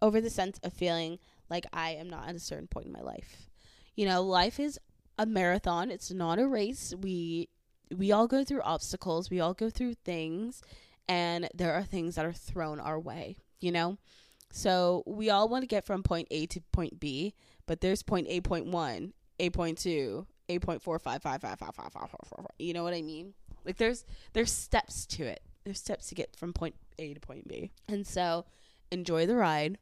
Over 0.00 0.20
the 0.20 0.30
sense 0.30 0.58
of 0.64 0.72
feeling 0.72 1.20
like 1.48 1.64
I 1.72 1.90
am 1.90 2.10
not 2.10 2.28
at 2.28 2.34
a 2.34 2.40
certain 2.40 2.66
point 2.66 2.86
in 2.86 2.92
my 2.92 3.02
life. 3.02 3.46
You 3.94 4.04
know, 4.04 4.20
life 4.20 4.58
is 4.58 4.80
a 5.16 5.26
marathon. 5.26 5.92
It's 5.92 6.10
not 6.10 6.40
a 6.40 6.48
race. 6.48 6.92
We 7.00 7.48
we 7.96 8.10
all 8.10 8.26
go 8.26 8.42
through 8.42 8.62
obstacles. 8.62 9.30
We 9.30 9.38
all 9.38 9.54
go 9.54 9.70
through 9.70 9.94
things 9.94 10.60
and 11.08 11.48
there 11.54 11.72
are 11.72 11.84
things 11.84 12.16
that 12.16 12.26
are 12.26 12.32
thrown 12.32 12.80
our 12.80 12.98
way, 12.98 13.36
you 13.60 13.70
know? 13.70 13.96
So 14.50 15.04
we 15.06 15.30
all 15.30 15.48
want 15.48 15.62
to 15.62 15.68
get 15.68 15.86
from 15.86 16.02
point 16.02 16.26
A 16.32 16.46
to 16.46 16.60
point 16.72 16.98
B, 16.98 17.32
but 17.68 17.80
there's 17.80 18.02
point 18.02 18.26
A 18.28 18.40
point 18.40 18.66
one, 18.66 19.12
A 19.38 19.50
point 19.50 19.78
two, 19.78 20.26
Eight 20.52 20.62
point 20.62 20.82
four 20.82 20.98
five 20.98 21.22
five 21.22 21.40
five 21.40 21.58
five 21.58 21.74
five 21.74 21.92
five. 21.92 22.46
You 22.58 22.74
know 22.74 22.82
what 22.84 22.94
I 22.94 23.02
mean? 23.02 23.34
Like 23.64 23.76
there's 23.76 24.04
there's 24.32 24.52
steps 24.52 25.06
to 25.06 25.24
it. 25.24 25.42
There's 25.64 25.78
steps 25.78 26.08
to 26.08 26.14
get 26.14 26.36
from 26.36 26.52
point 26.52 26.74
A 26.98 27.14
to 27.14 27.20
point 27.20 27.48
B. 27.48 27.70
And 27.88 28.06
so 28.06 28.44
enjoy 28.90 29.26
the 29.26 29.36
ride. 29.36 29.78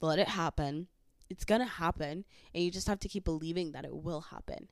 Let 0.00 0.18
it 0.18 0.28
happen. 0.28 0.88
It's 1.30 1.44
going 1.44 1.60
to 1.60 1.66
happen 1.66 2.24
and 2.54 2.62
you 2.62 2.70
just 2.70 2.88
have 2.88 3.00
to 3.00 3.08
keep 3.08 3.24
believing 3.24 3.72
that 3.72 3.84
it 3.84 3.94
will 3.94 4.20
happen. 4.20 4.68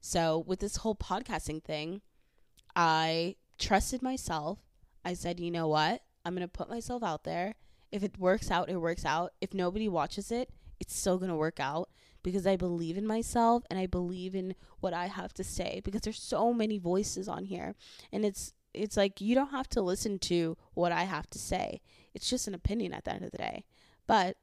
So 0.00 0.42
with 0.46 0.58
this 0.58 0.76
whole 0.76 0.96
podcasting 0.96 1.62
thing, 1.62 2.00
I 2.74 3.36
trusted 3.58 4.02
myself. 4.02 4.58
I 5.04 5.14
said, 5.14 5.38
"You 5.38 5.50
know 5.50 5.68
what? 5.68 6.02
I'm 6.24 6.34
going 6.34 6.46
to 6.46 6.48
put 6.48 6.70
myself 6.70 7.02
out 7.02 7.24
there. 7.24 7.54
If 7.92 8.02
it 8.02 8.18
works 8.18 8.50
out, 8.50 8.68
it 8.68 8.78
works 8.78 9.04
out. 9.04 9.32
If 9.40 9.54
nobody 9.54 9.88
watches 9.88 10.32
it, 10.32 10.50
it's 10.80 10.96
still 10.96 11.18
going 11.18 11.30
to 11.30 11.36
work 11.36 11.60
out." 11.60 11.88
Because 12.22 12.46
I 12.46 12.56
believe 12.56 12.96
in 12.96 13.06
myself 13.06 13.64
and 13.70 13.78
I 13.78 13.86
believe 13.86 14.34
in 14.34 14.54
what 14.80 14.94
I 14.94 15.06
have 15.06 15.32
to 15.34 15.44
say 15.44 15.80
because 15.84 16.02
there's 16.02 16.20
so 16.20 16.52
many 16.52 16.78
voices 16.78 17.28
on 17.28 17.44
here 17.44 17.74
and 18.12 18.24
it's 18.24 18.54
it's 18.74 18.96
like 18.96 19.20
you 19.20 19.34
don't 19.34 19.50
have 19.50 19.68
to 19.70 19.82
listen 19.82 20.18
to 20.18 20.56
what 20.74 20.92
I 20.92 21.04
have 21.04 21.28
to 21.30 21.38
say. 21.38 21.82
It's 22.14 22.30
just 22.30 22.48
an 22.48 22.54
opinion 22.54 22.94
at 22.94 23.04
the 23.04 23.12
end 23.12 23.24
of 23.24 23.30
the 23.30 23.38
day. 23.38 23.64
But 24.06 24.36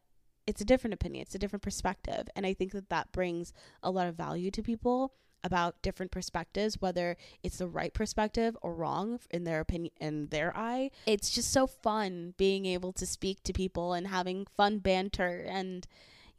it's 0.46 0.62
a 0.62 0.66
different 0.66 0.94
opinion, 0.94 1.22
it's 1.24 1.36
a 1.36 1.40
different 1.40 1.64
perspective. 1.64 2.28
And 2.36 2.46
I 2.46 2.54
think 2.54 2.72
that 2.72 2.90
that 2.90 3.12
brings 3.12 3.54
a 3.84 3.92
lot 3.92 4.08
of 4.08 4.16
value 4.16 4.52
to 4.52 4.64
people 4.64 5.14
about 5.44 5.82
different 5.82 6.12
perspectives, 6.12 6.82
whether 6.82 7.16
it's 7.44 7.60
the 7.60 7.68
right 7.68 7.94
perspective 7.94 8.58
or 8.62 8.74
wrong 8.74 9.20
in 9.30 9.44
their 9.44 9.60
opinion, 9.60 9.94
in 10.00 10.28
their 10.28 10.56
eye. 10.58 10.92
It's 11.06 11.30
just 11.30 11.52
so 11.52 11.66
fun 11.68 12.34
being 12.38 12.66
able 12.66 12.92
to 12.94 13.06
speak 13.06 13.44
to 13.44 13.54
people 13.54 13.94
and 13.94 14.08
having 14.08 14.48
fun 14.58 14.80
banter 14.80 15.46
and, 15.48 15.88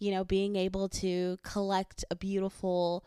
you 0.01 0.11
know, 0.11 0.25
being 0.25 0.57
able 0.57 0.89
to 0.89 1.39
collect 1.45 2.05
a 2.11 2.17
beautiful 2.17 3.05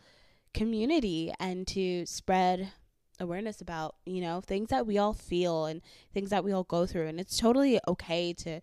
community 0.54 1.32
and 1.38 1.66
to 1.66 2.06
spread 2.06 2.72
awareness 3.20 3.60
about, 3.60 3.96
you 4.06 4.20
know, 4.20 4.40
things 4.40 4.70
that 4.70 4.86
we 4.86 4.96
all 4.96 5.12
feel 5.12 5.66
and 5.66 5.82
things 6.14 6.30
that 6.30 6.44
we 6.44 6.52
all 6.52 6.64
go 6.64 6.86
through. 6.86 7.08
And 7.08 7.20
it's 7.20 7.36
totally 7.36 7.80
okay 7.86 8.32
to, 8.34 8.60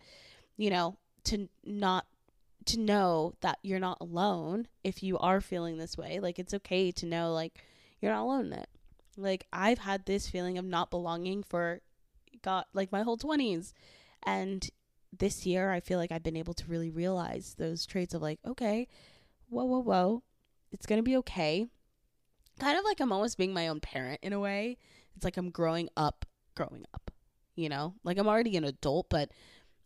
you 0.56 0.70
know, 0.70 0.96
to 1.24 1.48
not 1.64 2.06
to 2.64 2.78
know 2.78 3.34
that 3.40 3.58
you're 3.62 3.78
not 3.78 3.98
alone 4.00 4.68
if 4.82 5.02
you 5.02 5.18
are 5.18 5.40
feeling 5.40 5.76
this 5.76 5.98
way. 5.98 6.18
Like 6.18 6.38
it's 6.38 6.54
okay 6.54 6.90
to 6.92 7.06
know 7.06 7.32
like 7.32 7.58
you're 8.00 8.12
not 8.12 8.22
alone 8.22 8.46
in 8.46 8.52
it. 8.54 8.68
Like 9.16 9.46
I've 9.52 9.78
had 9.78 10.06
this 10.06 10.28
feeling 10.28 10.56
of 10.56 10.64
not 10.64 10.90
belonging 10.90 11.42
for 11.42 11.80
got 12.42 12.66
like 12.72 12.90
my 12.90 13.02
whole 13.02 13.18
20s 13.18 13.72
and 14.24 14.68
this 15.16 15.46
year 15.46 15.70
I 15.70 15.80
feel 15.80 15.98
like 15.98 16.10
I've 16.10 16.22
been 16.22 16.36
able 16.36 16.54
to 16.54 16.66
really 16.66 16.90
realize 16.90 17.54
those 17.58 17.86
traits 17.86 18.14
of 18.14 18.22
like 18.22 18.38
okay, 18.46 18.88
whoa 19.48 19.64
whoa 19.64 19.80
whoa, 19.80 20.22
it's 20.72 20.86
going 20.86 20.98
to 20.98 21.02
be 21.02 21.16
okay. 21.18 21.66
Kind 22.58 22.78
of 22.78 22.84
like 22.84 23.00
I'm 23.00 23.12
almost 23.12 23.38
being 23.38 23.52
my 23.52 23.68
own 23.68 23.80
parent 23.80 24.20
in 24.22 24.32
a 24.32 24.40
way. 24.40 24.78
It's 25.14 25.24
like 25.24 25.36
I'm 25.36 25.50
growing 25.50 25.88
up, 25.96 26.24
growing 26.54 26.84
up. 26.94 27.10
You 27.54 27.68
know? 27.68 27.94
Like 28.02 28.18
I'm 28.18 28.28
already 28.28 28.56
an 28.56 28.64
adult, 28.64 29.08
but 29.10 29.30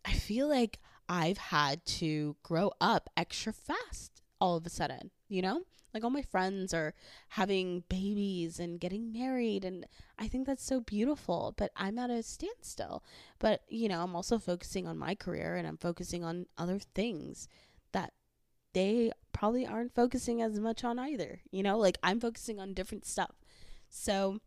I 0.05 0.13
feel 0.13 0.47
like 0.47 0.79
I've 1.09 1.37
had 1.37 1.85
to 1.85 2.35
grow 2.43 2.71
up 2.79 3.09
extra 3.15 3.53
fast 3.53 4.21
all 4.39 4.55
of 4.57 4.65
a 4.65 4.69
sudden, 4.69 5.11
you 5.27 5.41
know? 5.41 5.63
Like 5.93 6.03
all 6.03 6.09
my 6.09 6.21
friends 6.21 6.73
are 6.73 6.93
having 7.29 7.83
babies 7.89 8.59
and 8.59 8.79
getting 8.79 9.11
married 9.11 9.65
and 9.65 9.85
I 10.19 10.27
think 10.27 10.45
that's 10.45 10.63
so 10.63 10.79
beautiful, 10.79 11.53
but 11.57 11.71
I'm 11.75 11.97
at 11.99 12.09
a 12.09 12.23
standstill. 12.23 13.03
But, 13.39 13.61
you 13.67 13.87
know, 13.87 14.03
I'm 14.03 14.15
also 14.15 14.37
focusing 14.37 14.87
on 14.87 14.97
my 14.97 15.15
career 15.15 15.55
and 15.55 15.67
I'm 15.67 15.77
focusing 15.77 16.23
on 16.23 16.45
other 16.57 16.79
things 16.79 17.47
that 17.93 18.13
they 18.73 19.11
probably 19.33 19.65
aren't 19.65 19.95
focusing 19.95 20.41
as 20.41 20.59
much 20.59 20.83
on 20.83 20.99
either. 20.99 21.41
You 21.51 21.63
know, 21.63 21.77
like 21.77 21.97
I'm 22.03 22.19
focusing 22.19 22.59
on 22.59 22.73
different 22.73 23.05
stuff. 23.05 23.35
So, 23.89 24.39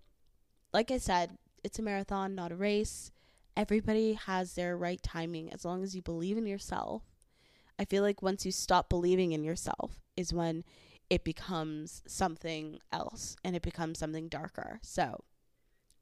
like 0.72 0.90
I 0.90 0.98
said, 0.98 1.38
it's 1.64 1.79
a 1.79 1.83
marathon, 1.83 2.35
not 2.35 2.53
a 2.53 2.57
race 2.57 3.11
everybody 3.57 4.14
has 4.14 4.55
their 4.55 4.76
right 4.76 5.03
timing 5.03 5.53
as 5.53 5.64
long 5.64 5.83
as 5.83 5.94
you 5.94 6.03
believe 6.03 6.38
in 6.38 6.46
yourself. 6.46 7.03
I 7.79 7.85
feel 7.85 8.03
like 8.03 8.22
once 8.22 8.44
you 8.46 8.53
stop 8.53 8.88
believing 8.88 9.33
in 9.33 9.44
yourself 9.44 10.00
is 10.16 10.33
when 10.33 10.64
it 11.11 11.25
becomes 11.25 12.03
something 12.07 12.79
else 12.92 13.37
and 13.44 13.55
it 13.55 13.62
becomes 13.62 13.99
something 13.99 14.29
darker. 14.29 14.79
So 14.83 15.25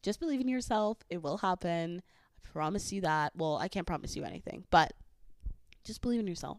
just 0.03 0.21
believe 0.21 0.41
in 0.41 0.49
yourself. 0.49 0.99
It 1.11 1.23
will 1.23 1.39
happen. 1.39 2.03
I 2.37 2.49
promise 2.53 2.93
you 2.93 3.01
that. 3.01 3.33
Well, 3.35 3.57
I 3.57 3.69
can't 3.69 3.87
promise 3.87 4.15
you 4.15 4.25
anything, 4.25 4.65
but 4.71 4.93
just 5.83 6.03
believe 6.03 6.21
in 6.21 6.27
yourself. 6.27 6.59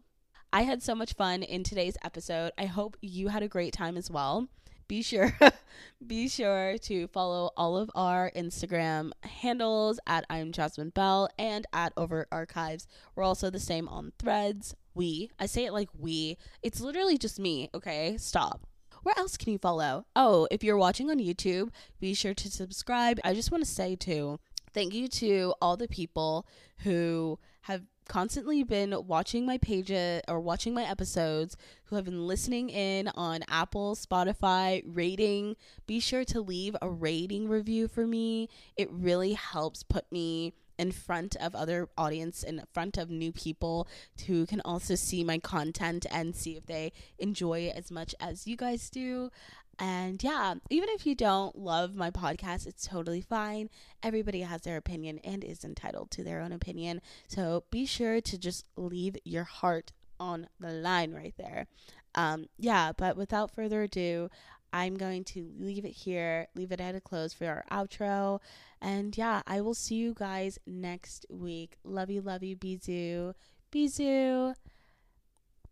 I 0.52 0.62
had 0.62 0.82
so 0.82 0.96
much 0.96 1.14
fun 1.14 1.44
in 1.44 1.62
today's 1.62 1.96
episode. 2.04 2.50
I 2.58 2.66
hope 2.66 2.96
you 3.00 3.28
had 3.28 3.44
a 3.44 3.48
great 3.48 3.72
time 3.72 3.96
as 3.96 4.10
well 4.10 4.48
be 4.90 5.02
sure 5.02 5.32
be 6.04 6.28
sure 6.28 6.76
to 6.76 7.06
follow 7.06 7.52
all 7.56 7.76
of 7.76 7.92
our 7.94 8.32
Instagram 8.34 9.12
handles 9.22 10.00
at 10.04 10.26
I'm 10.28 10.50
Jazmine 10.50 10.92
Bell 10.92 11.28
and 11.38 11.64
at 11.72 11.92
Over 11.96 12.26
Archives. 12.32 12.88
We're 13.14 13.22
also 13.22 13.50
the 13.50 13.60
same 13.60 13.86
on 13.86 14.10
threads. 14.18 14.74
We. 14.94 15.30
I 15.38 15.46
say 15.46 15.64
it 15.64 15.72
like 15.72 15.88
we. 15.98 16.36
It's 16.62 16.80
literally 16.80 17.18
just 17.18 17.38
me, 17.38 17.70
okay? 17.74 18.16
Stop. 18.18 18.66
Where 19.02 19.18
else 19.18 19.36
can 19.36 19.52
you 19.52 19.58
follow? 19.58 20.04
Oh, 20.14 20.46
if 20.50 20.62
you're 20.62 20.76
watching 20.76 21.10
on 21.10 21.18
YouTube, 21.18 21.70
be 22.00 22.12
sure 22.12 22.34
to 22.34 22.50
subscribe. 22.50 23.18
I 23.24 23.32
just 23.34 23.50
want 23.50 23.64
to 23.64 23.70
say 23.70 23.96
too, 23.96 24.38
thank 24.74 24.92
you 24.92 25.08
to 25.08 25.54
all 25.62 25.76
the 25.76 25.88
people 25.88 26.46
who 26.80 27.38
have 27.62 27.82
constantly 28.08 28.64
been 28.64 29.06
watching 29.06 29.46
my 29.46 29.56
pages 29.56 30.20
or 30.26 30.40
watching 30.40 30.74
my 30.74 30.82
episodes, 30.82 31.56
who 31.84 31.96
have 31.96 32.04
been 32.04 32.26
listening 32.26 32.68
in 32.68 33.08
on 33.14 33.44
Apple, 33.48 33.94
Spotify, 33.94 34.82
rating, 34.84 35.56
be 35.86 36.00
sure 36.00 36.24
to 36.24 36.40
leave 36.40 36.76
a 36.82 36.90
rating 36.90 37.48
review 37.48 37.86
for 37.86 38.06
me. 38.06 38.48
It 38.76 38.90
really 38.90 39.34
helps 39.34 39.82
put 39.82 40.10
me 40.10 40.54
in 40.80 40.90
front 40.90 41.36
of 41.36 41.54
other 41.54 41.90
audience 41.98 42.42
in 42.42 42.62
front 42.72 42.96
of 42.96 43.10
new 43.10 43.30
people 43.30 43.86
who 44.26 44.46
can 44.46 44.62
also 44.64 44.94
see 44.94 45.22
my 45.22 45.38
content 45.38 46.06
and 46.10 46.34
see 46.34 46.56
if 46.56 46.64
they 46.64 46.90
enjoy 47.18 47.60
it 47.60 47.76
as 47.76 47.90
much 47.90 48.14
as 48.18 48.46
you 48.46 48.56
guys 48.56 48.88
do. 48.88 49.30
And 49.78 50.22
yeah 50.22 50.54
even 50.70 50.88
if 50.90 51.06
you 51.06 51.14
don't 51.14 51.54
love 51.54 51.94
my 51.94 52.10
podcast 52.10 52.66
it's 52.66 52.86
totally 52.86 53.20
fine. 53.20 53.68
Everybody 54.02 54.40
has 54.40 54.62
their 54.62 54.78
opinion 54.78 55.20
and 55.22 55.44
is 55.44 55.64
entitled 55.64 56.10
to 56.12 56.24
their 56.24 56.40
own 56.40 56.52
opinion. 56.52 57.02
So 57.28 57.64
be 57.70 57.84
sure 57.84 58.22
to 58.22 58.38
just 58.38 58.64
leave 58.76 59.16
your 59.22 59.44
heart 59.44 59.92
on 60.18 60.48
the 60.58 60.72
line 60.72 61.12
right 61.12 61.34
there. 61.36 61.66
Um 62.14 62.46
yeah 62.56 62.92
but 62.96 63.18
without 63.18 63.54
further 63.54 63.82
ado 63.82 64.30
I'm 64.72 64.96
going 64.96 65.24
to 65.24 65.50
leave 65.58 65.84
it 65.84 65.92
here, 65.92 66.48
leave 66.54 66.72
it 66.72 66.80
at 66.80 66.94
a 66.94 67.00
close 67.00 67.32
for 67.32 67.46
our 67.46 67.64
outro. 67.70 68.40
And 68.80 69.16
yeah, 69.16 69.42
I 69.46 69.60
will 69.60 69.74
see 69.74 69.96
you 69.96 70.14
guys 70.14 70.58
next 70.66 71.26
week. 71.28 71.76
Love 71.84 72.10
you, 72.10 72.20
love 72.20 72.42
you, 72.42 72.56
Bizoo. 72.56 73.34
Bizoo. 73.72 74.54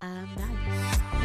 Um, 0.01 0.28
bye. 0.36 1.17